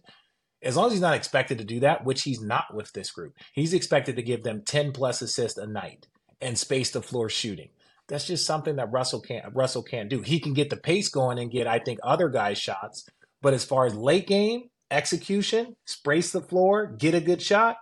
as 0.64 0.76
long 0.76 0.88
as 0.88 0.94
he's 0.94 1.02
not 1.02 1.16
expected 1.16 1.58
to 1.58 1.64
do 1.64 1.80
that, 1.82 2.06
which 2.06 2.24
he's 2.24 2.42
not 2.42 2.74
with 2.74 2.92
this 2.94 3.12
group, 3.12 3.34
he's 3.54 3.74
expected 3.74 4.16
to 4.16 4.22
give 4.22 4.44
them 4.44 4.62
10 4.66 4.92
plus 4.92 5.22
assists 5.22 5.58
a 5.58 5.68
night 5.68 6.08
and 6.40 6.58
space 6.58 6.92
the 6.92 7.02
floor 7.02 7.30
shooting. 7.30 7.70
That's 8.08 8.28
just 8.28 8.46
something 8.46 8.76
that 8.76 8.92
Russell 8.92 9.22
can't 9.22 9.56
Russell 9.56 9.84
can't 9.84 10.10
do. 10.10 10.22
He 10.22 10.40
can 10.40 10.54
get 10.54 10.70
the 10.70 10.78
pace 10.78 11.08
going 11.08 11.40
and 11.40 11.52
get, 11.52 11.68
I 11.68 11.80
think, 11.80 12.00
other 12.04 12.30
guys 12.30 12.58
shots. 12.58 13.08
But 13.42 13.54
as 13.54 13.64
far 13.64 13.86
as 13.86 13.96
late 13.96 14.28
game 14.28 14.70
execution, 14.90 15.78
space 15.86 16.32
the 16.32 16.42
floor, 16.42 16.88
get 16.88 17.16
a 17.16 17.22
good 17.22 17.42
shot, 17.42 17.78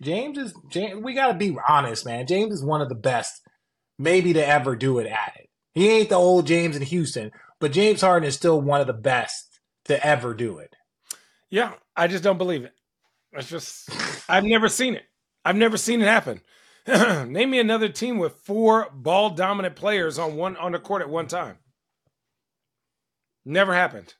James 0.00 0.38
is 0.38 0.54
James, 0.70 1.02
we 1.02 1.14
gotta 1.14 1.34
be 1.34 1.56
honest, 1.68 2.06
man. 2.06 2.26
James 2.26 2.54
is 2.54 2.64
one 2.64 2.80
of 2.80 2.88
the 2.88 2.94
best, 2.94 3.42
maybe 3.98 4.32
to 4.32 4.46
ever 4.46 4.76
do 4.76 4.98
it 4.98 5.06
at 5.06 5.34
it. 5.38 5.50
He 5.74 5.88
ain't 5.88 6.08
the 6.08 6.14
old 6.14 6.46
James 6.46 6.76
in 6.76 6.82
Houston, 6.82 7.30
but 7.58 7.72
James 7.72 8.00
Harden 8.00 8.28
is 8.28 8.34
still 8.34 8.60
one 8.60 8.80
of 8.80 8.86
the 8.86 8.92
best 8.92 9.60
to 9.84 10.04
ever 10.04 10.34
do 10.34 10.58
it. 10.58 10.74
Yeah, 11.50 11.72
I 11.96 12.06
just 12.06 12.24
don't 12.24 12.38
believe 12.38 12.64
it. 12.64 12.72
It's 13.32 13.48
just 13.48 13.90
I've 14.28 14.44
never 14.44 14.68
seen 14.68 14.94
it. 14.94 15.04
I've 15.44 15.56
never 15.56 15.76
seen 15.76 16.00
it 16.00 16.06
happen. 16.06 16.40
Name 16.86 17.50
me 17.50 17.58
another 17.58 17.88
team 17.88 18.18
with 18.18 18.34
four 18.44 18.88
ball 18.92 19.30
dominant 19.30 19.76
players 19.76 20.18
on 20.18 20.36
one 20.36 20.56
on 20.56 20.72
the 20.72 20.78
court 20.78 21.02
at 21.02 21.10
one 21.10 21.26
time. 21.26 21.58
Never 23.44 23.74
happened. 23.74 24.14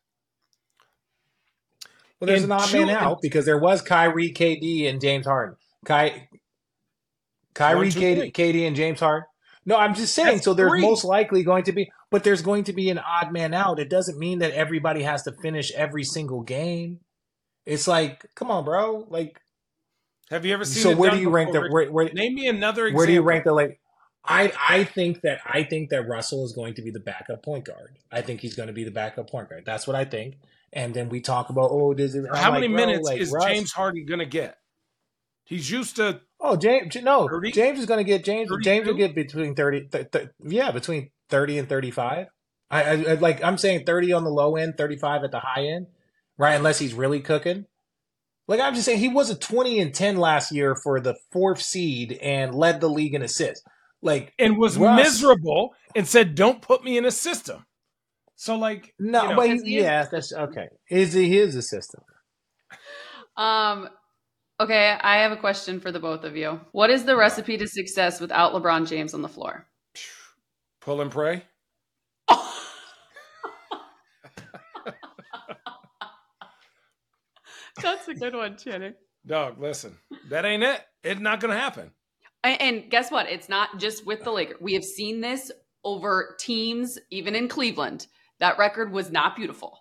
Well, 2.18 2.26
there's 2.26 2.44
In 2.44 2.50
an 2.50 2.58
odd 2.58 2.72
man 2.72 2.90
out 2.90 3.18
because 3.22 3.46
there 3.46 3.58
was 3.58 3.80
Kyrie, 3.80 4.32
KD, 4.32 4.88
and 4.88 5.00
James 5.00 5.26
Harden. 5.26 5.56
Ky- 5.86 6.28
Kyrie, 7.54 7.90
KD. 7.90 8.32
KD, 8.32 8.66
and 8.66 8.76
James 8.76 9.00
Harden. 9.00 9.26
No, 9.64 9.76
I'm 9.76 9.94
just 9.94 10.14
saying. 10.14 10.36
That's 10.36 10.44
so 10.44 10.54
there's 10.54 10.70
three. 10.70 10.82
most 10.82 11.04
likely 11.04 11.42
going 11.42 11.64
to 11.64 11.72
be, 11.72 11.90
but 12.10 12.24
there's 12.24 12.42
going 12.42 12.64
to 12.64 12.72
be 12.72 12.90
an 12.90 12.98
odd 12.98 13.32
man 13.32 13.54
out. 13.54 13.78
It 13.78 13.88
doesn't 13.88 14.18
mean 14.18 14.40
that 14.40 14.52
everybody 14.52 15.02
has 15.02 15.22
to 15.24 15.32
finish 15.42 15.72
every 15.72 16.04
single 16.04 16.42
game. 16.42 17.00
It's 17.70 17.86
like, 17.86 18.26
come 18.34 18.50
on, 18.50 18.64
bro. 18.64 19.06
Like, 19.08 19.40
Have 20.30 20.44
you 20.44 20.52
ever 20.52 20.64
seen? 20.64 20.82
so 20.82 20.96
where 20.96 21.10
do 21.10 21.18
you 21.18 21.30
rank 21.30 21.52
the? 21.52 21.68
Where, 21.70 21.90
where, 21.90 22.12
Name 22.12 22.34
me 22.34 22.48
another 22.48 22.86
example. 22.86 22.98
where 22.98 23.06
do 23.06 23.12
you 23.12 23.22
rank 23.22 23.44
the 23.44 23.52
like? 23.52 23.80
I 24.24 24.52
I 24.68 24.84
think 24.84 25.22
that 25.22 25.40
I 25.46 25.62
think 25.62 25.90
that 25.90 26.06
Russell 26.08 26.44
is 26.44 26.52
going 26.52 26.74
to 26.74 26.82
be 26.82 26.90
the 26.90 27.00
backup 27.00 27.42
point 27.42 27.64
guard. 27.64 27.98
I 28.12 28.20
think 28.22 28.40
he's 28.40 28.54
going 28.54 28.66
to 28.66 28.72
be 28.72 28.84
the 28.84 28.90
backup 28.90 29.30
point 29.30 29.48
guard. 29.48 29.64
That's 29.64 29.86
what 29.86 29.96
I 29.96 30.04
think. 30.04 30.36
And 30.72 30.92
then 30.92 31.08
we 31.08 31.20
talk 31.20 31.48
about 31.48 31.70
oh, 31.72 31.94
does 31.94 32.14
it? 32.14 32.26
How 32.34 32.50
like, 32.50 32.60
many 32.60 32.68
minutes 32.68 33.08
like, 33.08 33.20
is 33.20 33.32
Russ- 33.32 33.46
James 33.46 33.72
Harden 33.72 34.04
gonna 34.04 34.26
get? 34.26 34.58
He's 35.44 35.70
used 35.70 35.96
to 35.96 36.20
Oh, 36.40 36.56
James, 36.56 36.96
no, 36.96 37.28
30? 37.28 37.52
James 37.52 37.78
is 37.78 37.86
going 37.86 37.98
to 37.98 38.04
get 38.04 38.24
James. 38.24 38.50
James 38.62 38.86
will 38.86 38.94
get 38.94 39.14
between 39.14 39.54
thirty, 39.54 39.82
th- 39.88 40.10
th- 40.10 40.28
yeah, 40.42 40.70
between 40.70 41.10
thirty 41.28 41.58
and 41.58 41.68
thirty-five. 41.68 42.28
I, 42.70 42.82
I, 42.82 42.92
I 42.92 43.14
like. 43.14 43.44
I'm 43.44 43.58
saying 43.58 43.84
thirty 43.84 44.12
on 44.12 44.24
the 44.24 44.30
low 44.30 44.56
end, 44.56 44.78
thirty-five 44.78 45.22
at 45.22 45.32
the 45.32 45.40
high 45.40 45.66
end, 45.66 45.88
right? 46.40 46.54
Unless 46.54 46.78
he's 46.78 46.94
really 46.94 47.20
cooking. 47.20 47.66
Like 48.48 48.60
I'm 48.60 48.74
just 48.74 48.86
saying, 48.86 48.98
he 48.98 49.08
was 49.08 49.30
a 49.30 49.36
twenty 49.38 49.78
and 49.78 49.94
ten 49.94 50.16
last 50.16 50.50
year 50.50 50.74
for 50.74 50.98
the 50.98 51.14
fourth 51.30 51.60
seed 51.62 52.18
and 52.20 52.54
led 52.54 52.80
the 52.80 52.88
league 52.88 53.14
in 53.14 53.22
assists. 53.22 53.62
Like 54.02 54.32
and 54.38 54.56
was 54.56 54.76
Russ- 54.76 54.96
miserable 54.96 55.74
and 55.94 56.08
said, 56.08 56.34
"Don't 56.34 56.62
put 56.62 56.82
me 56.82 56.96
in 56.96 57.04
a 57.04 57.10
system." 57.10 57.66
So 58.34 58.56
like 58.56 58.94
no, 58.98 59.22
you 59.22 59.28
know, 59.28 59.36
but 59.36 59.42
Because 59.48 59.62
he, 59.62 59.70
he 59.70 59.76
is- 59.76 59.84
yeah, 59.84 60.06
that's 60.10 60.32
okay. 60.32 60.68
Is 60.88 61.12
he 61.12 61.28
his 61.28 61.54
assistant? 61.54 62.02
Um, 63.36 63.88
okay, 64.58 64.98
I 65.00 65.18
have 65.18 65.32
a 65.32 65.36
question 65.36 65.80
for 65.80 65.90
the 65.90 66.00
both 66.00 66.24
of 66.24 66.36
you. 66.36 66.60
What 66.72 66.90
is 66.90 67.04
the 67.04 67.16
recipe 67.16 67.56
to 67.56 67.66
success 67.66 68.20
without 68.20 68.52
LeBron 68.52 68.86
James 68.86 69.14
on 69.14 69.22
the 69.22 69.28
floor? 69.28 69.66
pull 70.80 71.00
and 71.00 71.10
pray. 71.10 71.44
That's 77.82 78.08
a 78.08 78.14
good 78.14 78.34
one, 78.34 78.56
Channing. 78.56 78.94
Dog, 79.26 79.60
listen, 79.60 79.96
that 80.28 80.44
ain't 80.44 80.62
it. 80.62 80.80
It's 81.04 81.20
not 81.20 81.40
gonna 81.40 81.58
happen. 81.58 81.90
And, 82.42 82.60
and 82.60 82.90
guess 82.90 83.10
what? 83.10 83.28
It's 83.28 83.48
not 83.48 83.78
just 83.78 84.06
with 84.06 84.24
the 84.24 84.30
Lakers. 84.30 84.56
We 84.60 84.74
have 84.74 84.84
seen 84.84 85.20
this 85.20 85.50
over 85.84 86.36
teams, 86.38 86.98
even 87.10 87.34
in 87.34 87.48
Cleveland. 87.48 88.06
That 88.38 88.58
record 88.58 88.92
was 88.92 89.10
not 89.10 89.36
beautiful. 89.36 89.78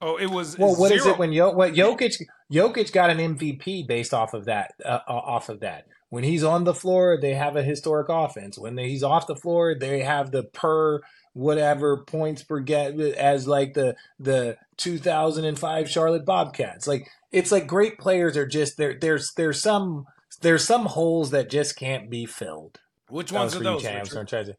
Oh, 0.00 0.16
it 0.16 0.30
was. 0.30 0.56
Well, 0.56 0.76
what 0.76 0.92
is 0.92 1.02
zero. 1.02 1.14
it 1.14 1.18
when 1.18 1.32
Yo, 1.32 1.50
what 1.50 1.74
Jokic 1.74 2.22
Jokic 2.52 2.92
got 2.92 3.10
an 3.10 3.18
MVP 3.18 3.86
based 3.86 4.14
off 4.14 4.32
of 4.32 4.44
that 4.44 4.72
uh, 4.84 5.00
uh, 5.08 5.12
off 5.12 5.48
of 5.48 5.60
that. 5.60 5.86
When 6.10 6.24
he's 6.24 6.44
on 6.44 6.64
the 6.64 6.74
floor, 6.74 7.18
they 7.20 7.34
have 7.34 7.56
a 7.56 7.62
historic 7.62 8.08
offense. 8.08 8.58
When 8.58 8.76
they, 8.76 8.88
he's 8.88 9.02
off 9.02 9.26
the 9.26 9.36
floor, 9.36 9.74
they 9.78 10.00
have 10.00 10.30
the 10.30 10.44
per 10.44 11.00
whatever 11.38 11.98
points 11.98 12.42
per 12.42 12.58
get 12.58 12.98
as 12.98 13.46
like 13.46 13.72
the 13.74 13.94
the 14.18 14.56
2005 14.76 15.88
Charlotte 15.88 16.26
Bobcats. 16.26 16.88
Like 16.88 17.08
it's 17.30 17.52
like 17.52 17.68
great 17.68 17.96
players 17.98 18.36
are 18.36 18.46
just 18.46 18.76
there. 18.76 18.98
There's 19.00 19.32
there's 19.36 19.62
some 19.62 20.06
there's 20.40 20.64
some 20.64 20.86
holes 20.86 21.30
that 21.30 21.48
just 21.48 21.76
can't 21.76 22.10
be 22.10 22.26
filled. 22.26 22.80
Which 23.08 23.30
ones 23.30 23.54
are 23.54 23.60
those? 23.62 23.82
Cam, 23.82 23.94
I'm 23.94 24.02
Richard? 24.02 24.46
to- 24.46 24.56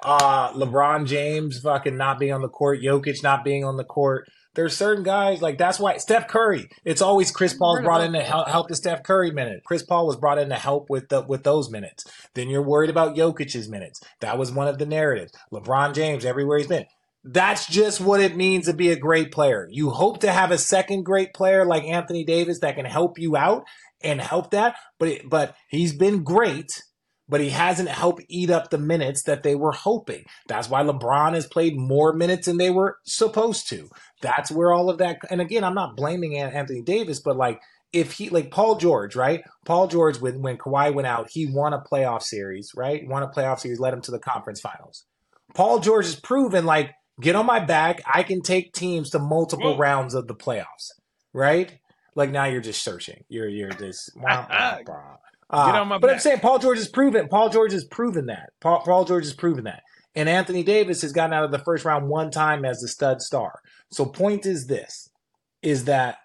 Uh, 0.00 0.52
LeBron 0.52 1.06
James 1.06 1.58
fucking 1.58 1.96
not 1.96 2.20
being 2.20 2.32
on 2.32 2.42
the 2.42 2.48
court, 2.48 2.80
Jokic 2.80 3.20
not 3.24 3.42
being 3.42 3.64
on 3.64 3.76
the 3.76 3.84
court. 3.84 4.28
There's 4.58 4.76
certain 4.76 5.04
guys 5.04 5.40
like 5.40 5.56
that's 5.56 5.78
why 5.78 5.98
Steph 5.98 6.26
Curry. 6.26 6.68
It's 6.84 7.00
always 7.00 7.30
Chris 7.30 7.54
Paul's 7.54 7.80
brought 7.80 8.00
in 8.00 8.12
to 8.14 8.20
help, 8.20 8.48
help 8.48 8.66
the 8.66 8.74
Steph 8.74 9.04
Curry 9.04 9.30
minute. 9.30 9.62
Chris 9.64 9.84
Paul 9.84 10.04
was 10.04 10.16
brought 10.16 10.40
in 10.40 10.48
to 10.48 10.56
help 10.56 10.90
with 10.90 11.10
the 11.10 11.22
with 11.22 11.44
those 11.44 11.70
minutes. 11.70 12.04
Then 12.34 12.50
you're 12.50 12.60
worried 12.60 12.90
about 12.90 13.14
Jokic's 13.14 13.68
minutes. 13.68 14.02
That 14.18 14.36
was 14.36 14.50
one 14.50 14.66
of 14.66 14.78
the 14.78 14.84
narratives. 14.84 15.30
LeBron 15.52 15.94
James 15.94 16.24
everywhere 16.24 16.58
he's 16.58 16.66
been. 16.66 16.86
That's 17.22 17.68
just 17.68 18.00
what 18.00 18.20
it 18.20 18.34
means 18.34 18.66
to 18.66 18.72
be 18.72 18.90
a 18.90 18.96
great 18.96 19.30
player. 19.30 19.68
You 19.70 19.90
hope 19.90 20.22
to 20.22 20.32
have 20.32 20.50
a 20.50 20.58
second 20.58 21.04
great 21.04 21.34
player 21.34 21.64
like 21.64 21.84
Anthony 21.84 22.24
Davis 22.24 22.58
that 22.58 22.74
can 22.74 22.84
help 22.84 23.16
you 23.16 23.36
out 23.36 23.62
and 24.02 24.20
help 24.20 24.50
that, 24.50 24.74
but 24.98 25.08
it, 25.08 25.30
but 25.30 25.54
he's 25.68 25.92
been 25.92 26.24
great 26.24 26.82
but 27.28 27.40
he 27.40 27.50
hasn't 27.50 27.88
helped 27.88 28.22
eat 28.28 28.50
up 28.50 28.70
the 28.70 28.78
minutes 28.78 29.24
that 29.24 29.42
they 29.42 29.54
were 29.54 29.72
hoping. 29.72 30.24
That's 30.46 30.68
why 30.68 30.82
LeBron 30.82 31.34
has 31.34 31.46
played 31.46 31.76
more 31.76 32.12
minutes 32.12 32.46
than 32.46 32.56
they 32.56 32.70
were 32.70 32.98
supposed 33.04 33.68
to. 33.70 33.88
That's 34.22 34.50
where 34.50 34.72
all 34.72 34.90
of 34.90 34.98
that. 34.98 35.18
And 35.30 35.40
again, 35.40 35.64
I'm 35.64 35.74
not 35.74 35.96
blaming 35.96 36.38
Anthony 36.38 36.82
Davis, 36.82 37.20
but 37.20 37.36
like 37.36 37.60
if 37.92 38.12
he 38.12 38.28
like 38.28 38.50
Paul 38.50 38.76
George, 38.76 39.16
right? 39.16 39.42
Paul 39.64 39.88
George 39.88 40.20
when 40.20 40.42
when 40.42 40.58
Kawhi 40.58 40.92
went 40.92 41.06
out, 41.06 41.28
he 41.30 41.46
won 41.46 41.72
a 41.72 41.80
playoff 41.80 42.22
series, 42.22 42.72
right? 42.76 43.06
Won 43.06 43.22
a 43.22 43.28
playoff 43.28 43.60
series, 43.60 43.80
led 43.80 43.94
him 43.94 44.02
to 44.02 44.10
the 44.10 44.18
conference 44.18 44.60
finals. 44.60 45.04
Paul 45.54 45.80
George 45.80 46.06
has 46.06 46.16
proven 46.16 46.66
like 46.66 46.90
get 47.20 47.36
on 47.36 47.46
my 47.46 47.60
back, 47.60 48.02
I 48.06 48.22
can 48.22 48.42
take 48.42 48.72
teams 48.72 49.10
to 49.10 49.18
multiple 49.18 49.72
Whoa. 49.72 49.78
rounds 49.78 50.14
of 50.14 50.26
the 50.26 50.34
playoffs, 50.34 50.90
right? 51.32 51.78
Like 52.14 52.30
now 52.30 52.44
you're 52.44 52.60
just 52.60 52.82
searching. 52.82 53.24
You're 53.28 53.48
you're 53.48 53.70
just 53.70 54.10
wah, 54.16 54.46
wah, 54.50 54.78
wah. 54.86 55.16
Uh, 55.50 55.66
Get 55.66 55.80
on 55.80 55.88
my 55.88 55.98
but 55.98 56.10
I'm 56.10 56.18
saying 56.18 56.40
Paul 56.40 56.58
George 56.58 56.78
has 56.78 56.88
proven 56.88 57.28
Paul 57.28 57.48
George 57.48 57.72
has 57.72 57.84
proven 57.84 58.26
that. 58.26 58.50
Paul, 58.60 58.82
Paul 58.84 59.04
George 59.04 59.24
has 59.24 59.34
proven 59.34 59.64
that. 59.64 59.82
And 60.14 60.28
Anthony 60.28 60.62
Davis 60.62 61.02
has 61.02 61.12
gotten 61.12 61.32
out 61.32 61.44
of 61.44 61.50
the 61.50 61.58
first 61.60 61.84
round 61.84 62.08
one 62.08 62.30
time 62.30 62.64
as 62.64 62.80
the 62.80 62.88
stud 62.88 63.22
star. 63.22 63.60
So 63.90 64.04
point 64.04 64.46
is 64.46 64.66
this 64.66 65.10
is 65.62 65.84
that 65.84 66.18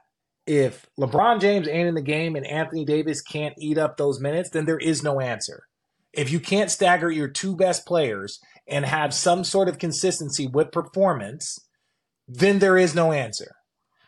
if 0.46 0.86
LeBron 1.00 1.40
James 1.40 1.68
ain't 1.68 1.88
in 1.88 1.96
the 1.96 2.02
game 2.02 2.36
and 2.36 2.46
Anthony 2.46 2.86
Davis 2.86 3.22
can't 3.22 3.56
eat 3.58 3.78
up 3.78 3.98
those 3.98 4.20
minutes, 4.20 4.50
then 4.50 4.66
there 4.66 4.80
is 4.80 5.04
no 5.04 5.20
answer. 5.20 5.68
If 6.12 6.32
you 6.32 6.40
can't 6.40 6.70
stagger 6.70 7.10
your 7.10 7.28
two 7.28 7.56
best 7.56 7.86
players 7.86 8.40
and 8.68 8.86
have 8.86 9.14
some 9.14 9.44
sort 9.44 9.70
of 9.70 9.80
consistency 9.80 10.48
with 10.48 10.72
performance, 10.72 11.60
then 12.28 12.60
there 12.60 12.78
is 12.78 12.94
no 12.94 13.12
answer. 13.12 13.56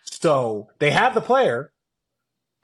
So 0.04 0.68
they 0.80 0.92
have 0.92 1.14
the 1.14 1.22
player. 1.22 1.72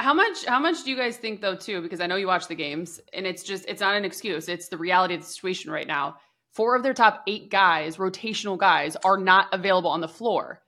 How 0.02 0.14
much 0.16 0.46
how 0.46 0.60
much 0.60 0.84
do 0.84 0.90
you 0.90 0.98
guys 0.98 1.16
think 1.18 1.42
though 1.42 1.56
too 1.56 1.82
because 1.82 2.02
I 2.02 2.08
know 2.08 2.16
you 2.16 2.26
watch 2.28 2.48
the 2.48 2.56
games 2.56 3.00
and 3.14 3.28
it's 3.28 3.44
just 3.44 3.66
it's 3.68 3.82
not 3.82 3.96
an 3.96 4.04
excuse 4.04 4.50
it's 4.50 4.68
the 4.68 4.78
reality 4.78 5.14
of 5.14 5.22
the 5.22 5.28
situation 5.28 5.70
right 5.72 5.86
now. 5.88 6.16
Four 6.54 6.76
of 6.76 6.84
their 6.84 6.94
top 6.96 7.24
8 7.28 7.50
guys, 7.50 7.98
rotational 7.98 8.58
guys 8.58 8.98
are 9.06 9.18
not 9.18 9.48
available 9.54 9.90
on 9.92 10.02
the 10.02 10.08
floor. 10.08 10.62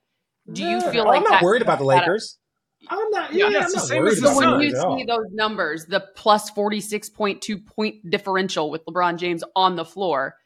Do 0.50 0.62
you 0.62 0.78
Yeah. 0.78 0.90
feel 0.92 1.04
like 1.04 1.18
I'm 1.18 1.22
not 1.24 1.30
that- 1.32 1.42
worried 1.42 1.62
about 1.62 1.78
the 1.78 1.84
that- 1.84 1.98
Lakers? 2.06 2.38
I'm 2.88 3.10
not. 3.10 3.32
Yeah, 3.32 3.48
Yeah, 3.48 3.60
that's 3.60 3.64
I'm 3.64 3.70
the 3.72 3.76
not 3.76 3.86
same 3.88 4.06
as 4.06 4.14
the 4.14 4.20
about 4.20 4.34
So 4.34 4.40
the 4.40 4.46
when 4.46 4.60
you 4.60 4.66
Lakers 4.68 4.78
at 4.80 4.86
all. 4.86 4.98
see 4.98 5.04
those 5.04 5.26
numbers, 5.32 5.86
the 5.86 6.00
plus 6.16 6.50
46.2 6.50 7.58
point 7.66 8.10
differential 8.10 8.70
with 8.70 8.84
LeBron 8.86 9.16
James 9.18 9.42
on 9.56 9.74
the 9.76 9.84
floor 9.84 10.36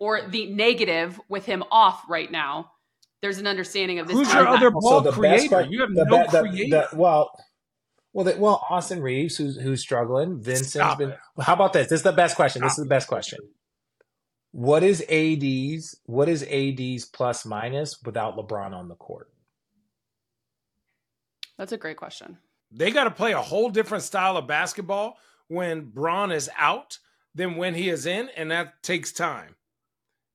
or 0.00 0.22
the 0.22 0.46
negative 0.52 1.20
with 1.28 1.46
him 1.46 1.62
off 1.70 2.04
right 2.08 2.30
now, 2.30 2.70
there's 3.22 3.38
an 3.38 3.46
understanding 3.46 3.98
of 3.98 4.06
this. 4.06 4.16
Who's 4.16 4.32
your 4.32 4.46
other 4.46 4.70
ball 4.70 5.00
the 5.00 5.10
best 5.10 5.18
creator? 5.20 5.48
part- 5.48 5.70
you 5.70 5.80
have 5.80 5.94
the 5.94 6.04
no 6.04 6.24
be- 6.24 6.30
the- 6.30 6.40
creator. 6.40 6.86
the- 6.90 6.96
well, 6.96 7.30
well, 8.12 8.24
the, 8.24 8.36
well, 8.36 8.64
Austin 8.70 9.00
Reaves, 9.02 9.36
who's 9.36 9.56
who's 9.60 9.80
struggling. 9.80 10.40
Vincent's 10.40 10.70
Stop 10.74 10.98
been. 10.98 11.10
it. 11.10 11.18
Well, 11.36 11.44
how 11.46 11.54
about 11.54 11.72
this? 11.72 11.88
This 11.88 12.00
is 12.00 12.04
the 12.04 12.12
best 12.12 12.36
question. 12.36 12.62
This 12.62 12.72
is 12.78 12.84
the 12.84 12.88
best 12.88 13.08
question. 13.08 13.38
What 14.52 14.84
is 14.84 15.02
AD's? 15.08 15.98
What 16.04 16.28
is 16.28 16.44
AD's 16.44 17.06
plus 17.06 17.44
minus 17.44 18.00
without 18.04 18.36
LeBron 18.36 18.72
on 18.72 18.88
the 18.88 18.94
court? 18.94 19.28
That's 21.58 21.72
a 21.72 21.76
great 21.76 21.96
question. 21.96 22.38
They 22.70 22.90
got 22.90 23.04
to 23.04 23.10
play 23.10 23.32
a 23.32 23.40
whole 23.42 23.70
different 23.70 24.04
style 24.04 24.36
of 24.36 24.46
basketball 24.46 25.16
when 25.48 25.90
Bron 25.90 26.32
is 26.32 26.50
out 26.56 26.98
than 27.34 27.56
when 27.56 27.74
he 27.74 27.88
is 27.88 28.06
in, 28.06 28.28
and 28.36 28.50
that 28.50 28.82
takes 28.82 29.12
time. 29.12 29.54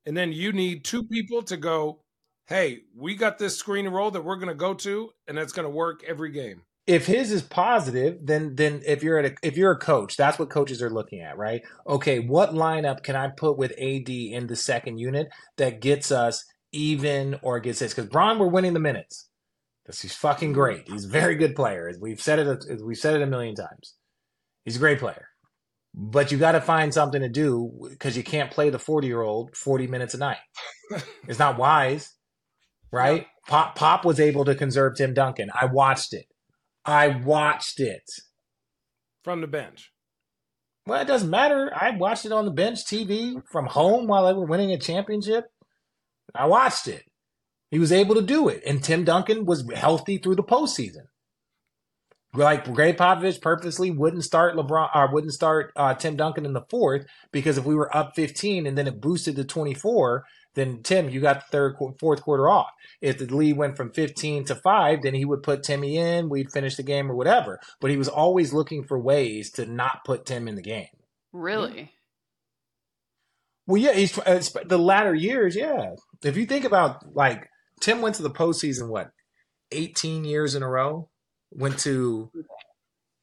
And 0.05 0.15
then 0.15 0.31
you 0.31 0.51
need 0.53 0.83
two 0.85 1.03
people 1.03 1.41
to 1.43 1.57
go, 1.57 2.01
hey, 2.49 2.79
we 2.97 3.15
got 3.15 3.37
this 3.37 3.57
screen 3.57 3.85
and 3.85 3.95
roll 3.95 4.11
that 4.11 4.23
we're 4.25 4.35
going 4.37 4.49
to 4.49 4.55
go 4.55 4.73
to, 4.73 5.11
and 5.27 5.37
it's 5.37 5.53
going 5.53 5.65
to 5.67 5.69
work 5.69 6.03
every 6.07 6.31
game. 6.31 6.63
if 6.87 7.05
his 7.05 7.31
is 7.31 7.43
positive, 7.43 8.17
then 8.25 8.55
then 8.55 8.81
if 8.85 9.03
you're 9.03 9.19
at 9.19 9.25
a, 9.33 9.35
if 9.43 9.55
you're 9.57 9.71
a 9.71 9.77
coach, 9.77 10.17
that's 10.17 10.39
what 10.39 10.49
coaches 10.49 10.81
are 10.81 10.89
looking 10.89 11.21
at, 11.21 11.37
right? 11.37 11.61
Okay, 11.87 12.19
what 12.19 12.53
lineup 12.53 13.03
can 13.03 13.15
I 13.15 13.27
put 13.29 13.57
with 13.59 13.71
AD 13.73 14.09
in 14.09 14.47
the 14.47 14.55
second 14.55 14.97
unit 14.97 15.29
that 15.57 15.81
gets 15.81 16.11
us 16.11 16.43
even 16.71 17.37
or 17.43 17.59
gets 17.59 17.79
this? 17.79 17.93
Because 17.93 18.09
Bron, 18.09 18.39
we're 18.39 18.47
winning 18.47 18.73
the 18.73 18.79
minutes. 18.79 19.29
Because 19.85 20.01
he's 20.01 20.15
fucking 20.15 20.53
great. 20.53 20.87
He's 20.89 21.05
a 21.05 21.09
very 21.09 21.35
good 21.35 21.55
player. 21.55 21.87
As 21.87 21.99
We've 21.99 22.21
said 22.21 22.39
it. 22.39 22.65
as 22.69 22.83
We've 22.83 22.97
said 22.97 23.15
it 23.15 23.21
a 23.23 23.27
million 23.27 23.55
times. 23.55 23.95
He's 24.65 24.75
a 24.77 24.79
great 24.79 24.99
player, 24.99 25.27
but 25.95 26.31
you 26.31 26.37
got 26.39 26.53
to 26.53 26.61
find 26.61 26.93
something 26.93 27.21
to 27.21 27.29
do 27.29 27.87
because 27.89 28.17
you 28.17 28.23
can't 28.23 28.51
play 28.51 28.69
the 28.71 28.79
forty 28.79 29.07
year 29.07 29.21
old 29.21 29.55
forty 29.55 29.87
minutes 29.87 30.15
a 30.15 30.17
night. 30.17 30.37
it's 31.27 31.39
not 31.39 31.57
wise, 31.57 32.15
right? 32.91 33.27
Pop 33.47 33.75
Pop 33.75 34.05
was 34.05 34.19
able 34.19 34.45
to 34.45 34.55
conserve 34.55 34.95
Tim 34.95 35.13
Duncan. 35.13 35.49
I 35.59 35.65
watched 35.65 36.13
it. 36.13 36.25
I 36.85 37.07
watched 37.07 37.79
it. 37.79 38.03
From 39.23 39.41
the 39.41 39.47
bench. 39.47 39.91
Well, 40.85 41.01
it 41.01 41.07
doesn't 41.07 41.29
matter. 41.29 41.71
I 41.75 41.91
watched 41.91 42.25
it 42.25 42.31
on 42.31 42.45
the 42.45 42.51
bench 42.51 42.79
TV 42.85 43.41
from 43.51 43.67
home 43.67 44.07
while 44.07 44.25
they 44.25 44.33
were 44.33 44.45
winning 44.45 44.71
a 44.71 44.77
championship. 44.77 45.45
I 46.33 46.45
watched 46.45 46.87
it. 46.87 47.03
He 47.69 47.79
was 47.79 47.91
able 47.91 48.15
to 48.15 48.21
do 48.21 48.47
it. 48.47 48.63
And 48.65 48.83
Tim 48.83 49.03
Duncan 49.03 49.45
was 49.45 49.69
healthy 49.75 50.17
through 50.17 50.35
the 50.35 50.43
postseason. 50.43 51.05
Like 52.33 52.71
Gregg 52.73 52.97
Popovich 52.97 53.41
purposely 53.41 53.89
wouldn't 53.89 54.23
start 54.23 54.55
LeBron 54.55 54.89
or 54.93 55.11
wouldn't 55.11 55.33
start 55.33 55.71
uh, 55.75 55.95
Tim 55.95 56.15
Duncan 56.15 56.45
in 56.45 56.53
the 56.53 56.65
fourth 56.69 57.05
because 57.31 57.57
if 57.57 57.65
we 57.65 57.73
were 57.73 57.95
up 57.95 58.15
15 58.15 58.67
and 58.67 58.77
then 58.77 58.87
it 58.87 59.01
boosted 59.01 59.35
to 59.35 59.43
24, 59.43 60.23
then 60.55 60.81
Tim, 60.83 61.09
you 61.09 61.21
got 61.21 61.41
the 61.41 61.51
third, 61.51 61.75
fourth 61.99 62.21
quarter 62.21 62.49
off. 62.49 62.69
If 63.01 63.17
the 63.17 63.25
lead 63.25 63.57
went 63.57 63.77
from 63.77 63.91
15 63.91 64.45
to 64.45 64.55
five, 64.55 65.01
then 65.03 65.13
he 65.13 65.25
would 65.25 65.43
put 65.43 65.63
Timmy 65.63 65.97
in. 65.97 66.29
We'd 66.29 66.51
finish 66.51 66.75
the 66.75 66.83
game 66.83 67.09
or 67.11 67.15
whatever. 67.15 67.59
But 67.79 67.91
he 67.91 67.97
was 67.97 68.07
always 68.07 68.53
looking 68.53 68.83
for 68.83 68.99
ways 68.99 69.51
to 69.51 69.65
not 69.65 70.03
put 70.05 70.25
Tim 70.25 70.47
in 70.47 70.55
the 70.55 70.61
game. 70.61 70.87
Really? 71.31 71.91
Well, 73.67 73.79
yeah, 73.79 73.93
he's 73.93 74.17
uh, 74.17 74.41
the 74.65 74.79
latter 74.79 75.13
years. 75.13 75.55
Yeah, 75.55 75.93
if 76.23 76.35
you 76.35 76.47
think 76.47 76.65
about 76.65 77.15
like 77.15 77.47
Tim 77.79 78.01
went 78.01 78.15
to 78.15 78.23
the 78.23 78.31
postseason, 78.31 78.89
what, 78.89 79.11
eighteen 79.71 80.25
years 80.25 80.55
in 80.55 80.63
a 80.63 80.67
row? 80.67 81.07
Went 81.51 81.77
to 81.81 82.31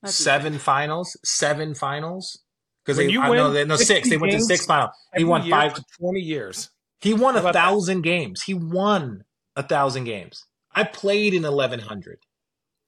That's 0.02 0.14
seven 0.14 0.58
finals, 0.58 1.16
seven 1.24 1.74
finals. 1.74 2.44
Because 2.84 2.98
they, 2.98 3.08
you 3.08 3.20
I 3.20 3.34
know, 3.34 3.50
win 3.50 3.66
no, 3.66 3.74
six. 3.74 4.08
They 4.08 4.16
went 4.16 4.32
to 4.34 4.40
six 4.40 4.66
finals. 4.66 4.92
He 5.16 5.24
won 5.24 5.42
year 5.42 5.50
five. 5.50 5.74
to 5.74 5.84
20 5.98 6.20
years. 6.20 6.70
He 7.00 7.14
won 7.14 7.36
a 7.36 7.40
about 7.40 7.52
that? 7.52 7.64
thousand 7.64 8.02
games. 8.02 8.42
He 8.42 8.54
won 8.54 9.24
a 9.54 9.62
thousand 9.62 10.04
games. 10.04 10.44
I 10.74 10.84
played 10.84 11.34
in 11.34 11.44
eleven 11.44 11.80
hundred. 11.80 12.18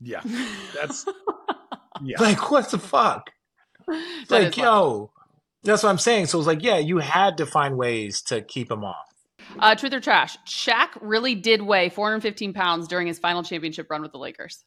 Yeah. 0.01 0.23
That's, 0.75 1.07
yeah. 2.03 2.21
Like 2.21 2.51
what 2.51 2.71
the 2.71 2.79
fuck? 2.79 3.31
That 3.87 4.31
like 4.31 4.49
is 4.49 4.57
yo, 4.59 5.13
that's 5.63 5.83
what 5.83 5.89
I'm 5.89 5.99
saying. 5.99 6.27
So 6.27 6.39
it's 6.39 6.47
like 6.47 6.63
yeah, 6.63 6.77
you 6.77 6.99
had 6.99 7.39
to 7.39 7.47
find 7.47 7.77
ways 7.77 8.21
to 8.23 8.43
keep 8.43 8.71
him 8.71 8.85
off. 8.85 9.07
Uh, 9.59 9.75
truth 9.75 9.95
or 9.95 10.01
trash? 10.01 10.37
Shaq 10.47 10.89
really 11.01 11.35
did 11.35 11.63
weigh 11.63 11.89
415 11.89 12.53
pounds 12.53 12.87
during 12.87 13.07
his 13.07 13.19
final 13.19 13.43
championship 13.43 13.91
run 13.91 14.03
with 14.03 14.13
the 14.13 14.19
Lakers. 14.19 14.65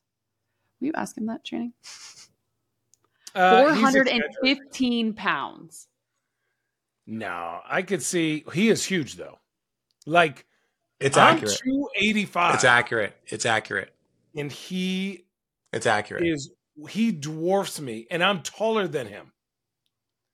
Will 0.80 0.88
you 0.88 0.93
ask 0.95 1.15
him 1.15 1.27
that, 1.27 1.43
Channing? 1.43 1.73
Uh, 3.36 3.75
415 3.75 5.13
pounds. 5.13 5.88
No, 7.08 7.60
I 7.68 7.82
could 7.82 8.02
see 8.04 8.46
he 8.54 8.70
is 8.70 8.86
huge 8.86 9.16
though. 9.16 9.40
Like 10.06 10.46
It's 11.00 11.18
I'm 11.18 11.36
accurate. 11.38 11.60
285. 11.64 12.56
It's 12.56 12.64
accurate. 12.64 13.16
It's 13.28 13.46
accurate. 13.46 13.94
and 14.36 14.52
he 14.52 15.26
It's 15.74 15.86
accurate. 15.86 16.26
is 16.26 16.52
he 16.90 17.12
dwarfs 17.12 17.80
me, 17.82 18.08
and 18.10 18.24
I'm 18.24 18.42
taller 18.42 18.88
than 18.88 19.08
him. 19.08 19.34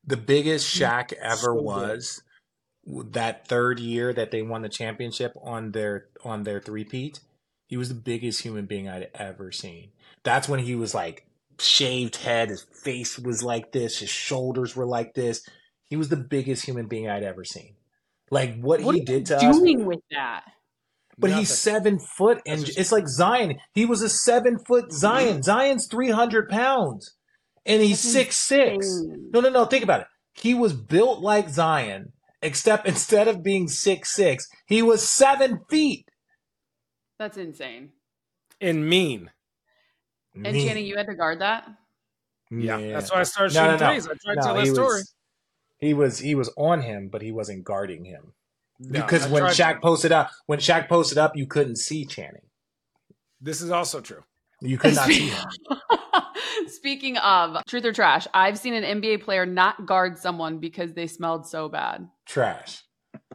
the 0.05 0.17
biggest 0.17 0.73
Shaq 0.73 1.11
ever 1.13 1.37
so 1.37 1.53
was 1.55 2.21
that 2.85 3.47
third 3.47 3.79
year 3.79 4.13
that 4.13 4.31
they 4.31 4.41
won 4.41 4.61
the 4.61 4.69
championship 4.69 5.33
on 5.41 5.71
their 5.71 6.05
on 6.23 6.43
their 6.43 6.61
three-peat. 6.61 7.19
He 7.67 7.75
was 7.75 7.89
the 7.89 7.95
biggest 7.95 8.43
human 8.43 8.65
being 8.65 8.87
I'd 8.87 9.09
ever 9.15 9.51
seen. 9.51 9.89
That's 10.23 10.47
when 10.47 10.59
he 10.61 10.75
was 10.75 10.93
like 10.93 11.25
shaved 11.59 12.17
head, 12.17 12.49
his 12.49 12.61
face 12.61 13.17
was 13.19 13.43
like 13.43 13.71
this, 13.73 13.99
his 13.99 14.09
shoulders 14.09 14.75
were 14.75 14.85
like 14.85 15.13
this. 15.15 15.41
He 15.89 15.95
was 15.95 16.09
the 16.09 16.17
biggest 16.17 16.65
human 16.65 16.87
being 16.87 17.09
I'd 17.09 17.23
ever 17.23 17.43
seen. 17.45 17.75
Like 18.29 18.59
what, 18.59 18.81
What 18.81 18.95
he 18.95 19.01
did 19.01 19.25
to 19.27 19.39
you 19.41 19.49
us. 19.49 19.57
doing 19.59 19.85
with 19.85 20.01
that? 20.11 20.43
But 21.17 21.29
Nothing. 21.29 21.39
he's 21.41 21.57
seven 21.57 21.99
foot, 21.99 22.41
and 22.45 22.63
just- 22.65 22.77
it's 22.77 22.91
like 22.91 23.07
Zion. 23.07 23.57
He 23.73 23.85
was 23.85 24.01
a 24.01 24.09
seven 24.09 24.59
foot 24.59 24.91
Zion. 24.91 25.41
Zion's 25.41 25.87
three 25.87 26.11
hundred 26.11 26.47
pounds, 26.49 27.15
and 27.65 27.81
he's 27.81 28.01
That's 28.03 28.13
six 28.13 28.35
six. 28.37 28.85
No, 29.33 29.39
no, 29.39 29.49
no. 29.49 29.65
Think 29.65 29.83
about 29.83 30.01
it. 30.01 30.07
He 30.33 30.53
was 30.53 30.73
built 30.73 31.21
like 31.21 31.49
Zion, 31.49 32.11
except 32.43 32.87
instead 32.87 33.27
of 33.27 33.41
being 33.41 33.67
six 33.67 34.13
six, 34.13 34.47
he 34.67 34.81
was 34.83 35.07
seven 35.07 35.61
feet. 35.69 36.07
That's 37.17 37.37
insane. 37.37 37.93
and 38.61 38.87
mean. 38.87 39.31
And 40.35 40.43
Me. 40.53 40.67
Channing, 40.67 40.85
you 40.85 40.97
had 40.97 41.07
to 41.07 41.15
guard 41.15 41.39
that? 41.41 41.67
Yeah, 42.51 42.77
that's 42.77 43.11
why 43.11 43.21
I 43.21 43.23
started 43.23 43.55
No, 43.55 43.61
shooting 43.61 43.79
no, 43.79 43.85
no. 43.87 43.91
threes. 43.93 44.07
I 44.07 44.13
tried 44.23 44.35
to 44.35 44.41
tell 44.41 44.53
that 44.55 44.67
story. 44.67 44.87
was, 44.99 45.13
he 45.79 45.93
was 45.93 46.19
he 46.19 46.35
was 46.35 46.49
on 46.57 46.81
him, 46.81 47.09
but 47.09 47.21
he 47.21 47.31
wasn't 47.31 47.63
guarding 47.63 48.05
him 48.05 48.33
No, 48.79 49.01
because 49.01 49.25
I 49.25 49.29
when 49.29 49.41
tried- 49.43 49.53
Shaq 49.77 49.81
posted 49.81 50.11
up, 50.11 50.29
when 50.45 50.59
Shaq 50.59 50.87
posted 50.89 51.17
up, 51.17 51.35
you 51.35 51.47
couldn't 51.47 51.77
see 51.77 52.05
Channing. 52.05 52.41
this 53.41 53.61
is 53.61 53.69
also 53.71 54.01
true. 54.01 54.23
You 54.61 54.77
could 54.77 54.95
not 54.95 55.05
see 55.07 55.29
him. 55.29 55.47
Speaking 56.67 57.17
of 57.17 57.63
truth 57.67 57.85
or 57.85 57.93
trash, 57.93 58.27
I've 58.33 58.57
seen 58.57 58.73
an 58.73 59.01
NBA 59.01 59.21
player 59.21 59.45
not 59.45 59.85
guard 59.85 60.17
someone 60.17 60.59
because 60.59 60.93
they 60.93 61.07
smelled 61.07 61.45
so 61.47 61.69
bad. 61.69 62.07
Trash. 62.25 62.83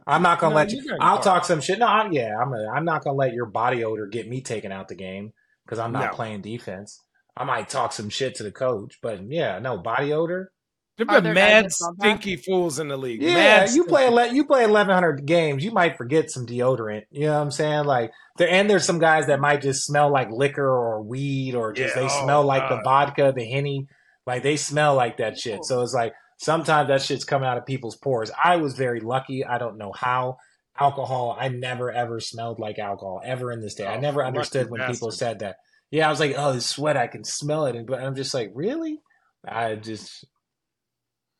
I'm 0.05 0.21
not 0.21 0.39
gonna 0.39 0.51
No, 0.53 0.57
let 0.57 0.71
you 0.71 0.81
you. 0.83 0.97
I'll 0.99 1.15
guard. 1.15 1.23
talk 1.23 1.45
some 1.45 1.61
shit. 1.61 1.79
No, 1.79 1.87
I'm, 1.87 2.11
yeah, 2.11 2.35
I'm. 2.39 2.53
A, 2.53 2.67
I'm 2.75 2.85
not 2.85 3.03
gonna 3.03 3.15
let 3.17 3.33
your 3.33 3.45
body 3.45 3.83
odor 3.83 4.07
get 4.07 4.27
me 4.29 4.41
taken 4.41 4.71
out 4.71 4.87
the 4.89 4.95
game 4.95 5.31
because 5.65 5.79
I'm 5.79 5.91
not 5.93 6.11
No. 6.11 6.15
playing 6.15 6.41
defense. 6.41 6.99
I 7.37 7.45
might 7.45 7.69
talk 7.69 7.93
some 7.93 8.09
shit 8.09 8.35
to 8.35 8.43
the 8.43 8.51
coach. 8.51 8.99
But 9.01 9.23
yeah, 9.31 9.59
no 9.59 9.77
body 9.77 10.11
odor. 10.13 10.51
There've 10.97 11.09
Are 11.09 11.15
been 11.15 11.23
there 11.23 11.33
mad 11.33 11.65
that 11.65 11.71
smell 11.73 11.93
bad? 11.97 12.19
stinky 12.21 12.35
fools 12.37 12.77
in 12.77 12.87
the 12.87 12.97
league. 12.97 13.21
Yeah, 13.21 13.33
Mad 13.33 13.71
you 13.71 13.85
play 13.85 14.05
ele- 14.05 14.33
you 14.33 14.45
play 14.45 14.63
eleven 14.63 14.93
hundred 14.93 15.25
games, 15.25 15.63
you 15.63 15.71
might 15.71 15.97
forget 15.97 16.29
some 16.29 16.45
deodorant. 16.45 17.03
You 17.09 17.27
know 17.27 17.33
what 17.33 17.41
I'm 17.41 17.51
saying? 17.51 17.85
Like 17.85 18.11
there, 18.37 18.49
and 18.49 18.69
there's 18.69 18.85
some 18.85 18.99
guys 18.99 19.27
that 19.27 19.39
might 19.39 19.61
just 19.61 19.85
smell 19.85 20.11
like 20.11 20.29
liquor 20.29 20.67
or 20.67 21.01
weed 21.01 21.55
or 21.55 21.73
just 21.73 21.95
Yeah, 21.95 22.01
they 22.03 22.07
oh, 22.07 22.23
smell 22.23 22.43
like 22.43 22.69
the 22.69 22.81
vodka, 22.83 23.33
the 23.35 23.45
henny, 23.45 23.87
like 24.27 24.43
they 24.43 24.55
smell 24.55 24.93
like 24.95 25.17
that 25.17 25.37
shit. 25.39 25.65
So 25.65 25.81
it's 25.81 25.93
like 25.95 26.13
sometimes 26.37 26.89
that 26.89 27.01
shit's 27.01 27.25
coming 27.25 27.47
out 27.49 27.57
of 27.57 27.65
people's 27.65 27.95
pores. 27.95 28.29
I 28.43 28.57
was 28.57 28.75
very 28.75 28.99
lucky. 28.99 29.43
I 29.43 29.57
don't 29.57 29.77
know 29.77 29.91
how. 29.95 30.37
Alcohol, 30.79 31.37
I 31.39 31.49
never 31.49 31.91
ever 31.91 32.19
smelled 32.19 32.57
like 32.59 32.79
alcohol 32.79 33.21
ever 33.23 33.51
in 33.51 33.61
this 33.61 33.75
day. 33.75 33.85
I 33.85 33.97
Oh, 33.97 33.99
never 33.99 34.25
understood 34.25 34.71
when 34.71 34.81
people 34.87 35.11
said 35.11 35.39
that. 35.39 35.57
Yeah, 35.91 36.07
I 36.07 36.09
was 36.09 36.19
like, 36.19 36.33
oh, 36.35 36.53
the 36.53 36.61
sweat, 36.61 36.97
I 36.97 37.05
can 37.05 37.23
smell 37.23 37.67
it, 37.67 37.75
and 37.75 37.85
but 37.85 37.99
I'm 38.01 38.15
just 38.15 38.33
like, 38.33 38.49
really? 38.55 38.99
I 39.47 39.75
just 39.75 40.25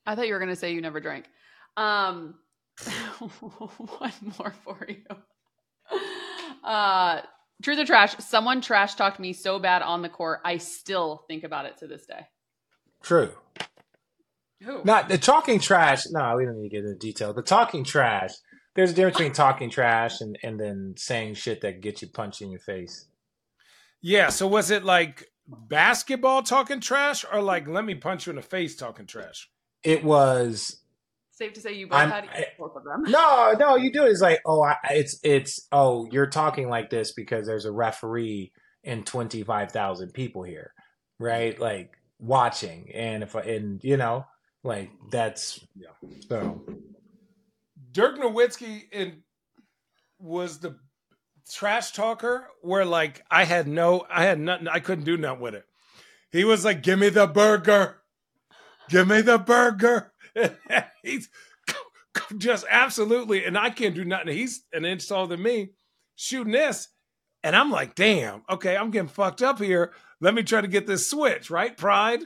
I 0.06 0.16
thought 0.16 0.28
you 0.28 0.34
were 0.34 0.40
going 0.40 0.50
to 0.50 0.56
say 0.56 0.74
you 0.74 0.82
never 0.82 1.00
drank. 1.00 1.26
Um, 1.78 2.36
one 3.20 4.14
more 4.38 4.54
for 4.64 4.86
you. 4.88 6.00
Uh, 6.64 7.22
truth 7.62 7.80
or 7.80 7.86
trash? 7.86 8.16
Someone 8.20 8.62
trash 8.62 8.96
talked 8.96 9.20
me 9.20 9.34
so 9.34 9.60
bad 9.60 9.82
on 9.82 10.02
the 10.02 10.10
court. 10.10 10.42
I 10.44 10.58
still 10.58 11.24
think 11.28 11.44
about 11.44 11.66
it 11.66 11.78
to 11.78 11.88
this 11.88 12.06
day. 12.06 12.28
true. 13.02 13.32
Who? 14.64 14.82
Not 14.86 15.10
the 15.10 15.18
talking 15.18 15.60
trash. 15.60 16.06
No, 16.10 16.36
we 16.38 16.46
don't 16.46 16.56
need 16.56 16.70
to 16.70 16.76
get 16.76 16.86
into 16.86 16.98
detail. 16.98 17.34
But 17.34 17.46
talking 17.46 17.84
trash, 17.84 18.32
there's 18.76 18.92
a 18.92 18.94
difference 18.94 19.18
between 19.18 19.34
talking 19.34 19.70
trash 19.70 20.22
and, 20.22 20.40
and 20.42 20.58
then 20.58 20.96
saying 20.98 21.34
shit 21.34 21.62
that 21.62 21.82
gets 21.82 22.02
you 22.02 22.08
punched 22.08 22.42
in 22.42 22.50
your 22.50 22.62
face. 22.62 23.08
Yeah. 24.02 24.30
So 24.30 24.48
was 24.48 24.72
it 24.72 24.86
like 24.86 25.26
basketball 25.48 26.44
talking 26.44 26.80
trash 26.80 27.26
or 27.30 27.42
like 27.42 27.68
let 27.68 27.84
me 27.84 27.96
punch 27.96 28.26
you 28.26 28.30
in 28.32 28.38
the 28.38 28.42
face 28.42 28.78
talking 28.78 29.06
trash? 29.06 29.50
It 29.84 30.04
was 30.04 30.80
Safe 31.32 31.54
to 31.54 31.62
say 31.62 31.74
you 31.74 31.88
both 31.88 31.98
I'm- 32.00 32.10
had 32.12 32.26
I- 32.30 32.48
both 32.60 32.76
of 32.76 32.84
them. 32.84 33.04
no, 33.12 33.54
no. 33.58 33.76
You 33.76 33.92
do. 33.92 34.06
It's 34.06 34.22
like 34.22 34.40
oh, 34.46 34.64
I, 34.64 34.76
it's 34.92 35.20
it's 35.24 35.68
oh, 35.72 36.08
you're 36.12 36.28
talking 36.28 36.70
like 36.70 36.90
this 36.90 37.12
because 37.14 37.48
there's 37.48 37.66
a 37.66 37.72
referee 37.72 38.52
and 38.84 39.06
twenty 39.06 39.44
five 39.44 39.72
thousand 39.72 40.14
people 40.14 40.44
here, 40.44 40.74
right? 41.20 41.60
Like 41.60 41.98
watching, 42.20 42.92
and 42.94 43.24
if 43.24 43.36
I, 43.36 43.42
and 43.42 43.84
you 43.84 43.98
know, 43.98 44.26
like 44.64 44.92
that's 45.10 45.60
Yeah. 45.76 45.88
So 46.30 46.62
Dirk 47.92 48.20
Nowitzki 48.20 48.84
in, 48.92 49.24
was 50.20 50.60
the 50.60 50.78
trash 51.52 51.92
talker 51.94 52.48
where 52.62 52.86
like 52.86 53.24
I 53.30 53.44
had 53.44 53.68
no, 53.68 54.06
I 54.10 54.24
had 54.24 54.40
nothing, 54.40 54.68
I 54.68 54.80
couldn't 54.80 55.06
do 55.06 55.18
nothing 55.18 55.42
with 55.42 55.56
it. 55.56 55.66
He 56.32 56.44
was 56.44 56.64
like, 56.64 56.84
"Give 56.84 56.98
me 57.00 57.10
the 57.10 57.28
burger, 57.28 58.02
give 58.90 59.08
me 59.08 59.22
the 59.22 59.38
burger." 59.38 60.14
He's 61.04 61.30
just 62.38 62.66
absolutely, 62.70 63.46
and 63.46 63.58
I 63.58 63.70
can't 63.70 63.96
do 63.96 64.06
nothing. 64.06 64.36
He's 64.36 64.64
an 64.74 64.86
inch 64.86 65.08
taller 65.08 65.28
than 65.28 65.42
me, 65.42 65.70
shooting 66.16 66.54
this, 66.54 66.90
and 67.44 67.56
I'm 67.56 67.72
like, 67.72 67.96
"Damn, 67.96 68.44
okay, 68.50 68.76
I'm 68.76 68.92
getting 68.92 69.10
fucked 69.10 69.42
up 69.42 69.60
here. 69.60 69.92
Let 70.22 70.34
me 70.34 70.44
try 70.44 70.62
to 70.62 70.68
get 70.68 70.88
this 70.88 71.10
switch." 71.10 71.50
Right, 71.50 71.76
pride 71.76 72.24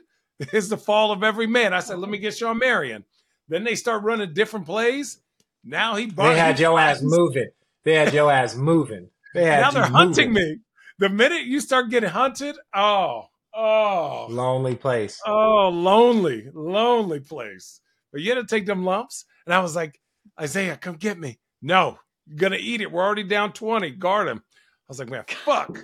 is 0.54 0.70
the 0.70 0.78
fall 0.78 1.12
of 1.12 1.24
every 1.24 1.48
man. 1.48 1.74
I 1.74 1.80
said, 1.80 2.00
"Let 2.00 2.10
me 2.10 2.18
get 2.18 2.38
Shawn 2.38 2.60
Marion." 2.60 3.06
Then 3.48 3.64
they 3.64 3.76
start 3.76 4.04
running 4.04 4.34
different 4.34 4.66
plays. 4.66 5.20
Now 5.64 5.96
he 5.96 6.06
they 6.06 6.38
had 6.38 6.60
your 6.60 6.80
ass 6.80 7.02
moving. 7.02 7.50
They 7.84 7.94
had 7.94 8.14
your 8.14 8.32
ass 8.32 8.56
moving. 8.56 9.10
They 9.34 9.46
had 9.46 9.62
Now 9.62 9.72
they're 9.72 9.84
hunting 9.84 10.34
me. 10.34 10.60
The 11.00 11.10
minute 11.10 11.44
you 11.44 11.60
start 11.62 11.90
getting 11.90 12.10
hunted, 12.10 12.56
oh, 12.76 13.26
oh, 13.54 14.28
Lonely 14.30 14.76
place. 14.76 15.20
oh, 15.26 15.70
lonely, 15.70 16.48
lonely 16.54 17.20
place. 17.20 17.82
But 18.12 18.22
you 18.22 18.34
had 18.34 18.48
to 18.48 18.56
take 18.56 18.66
them 18.66 18.84
lumps. 18.86 19.26
And 19.46 19.54
I 19.54 19.60
was 19.60 19.76
like, 19.76 20.00
Isaiah, 20.40 20.78
come 20.78 20.96
get 20.96 21.20
me. 21.20 21.40
No, 21.62 21.98
you're 22.26 22.38
gonna 22.38 22.58
eat 22.60 22.82
it. 22.82 22.92
We're 22.92 23.04
already 23.04 23.24
down 23.24 23.54
20. 23.54 23.92
Guard 23.92 24.28
him. 24.28 24.38
I 24.38 24.86
was 24.88 25.00
like, 25.00 25.10
man, 25.10 25.24
fuck. 25.28 25.70
All 25.70 25.76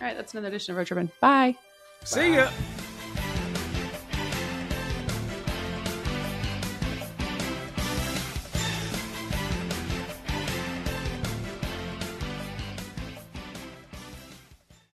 right, 0.00 0.16
that's 0.16 0.32
another 0.34 0.48
edition 0.48 0.72
of 0.72 0.78
Road 0.78 0.86
Trippin'. 0.86 1.10
Bye. 1.20 1.56
See 2.04 2.34
ya. 2.34 2.50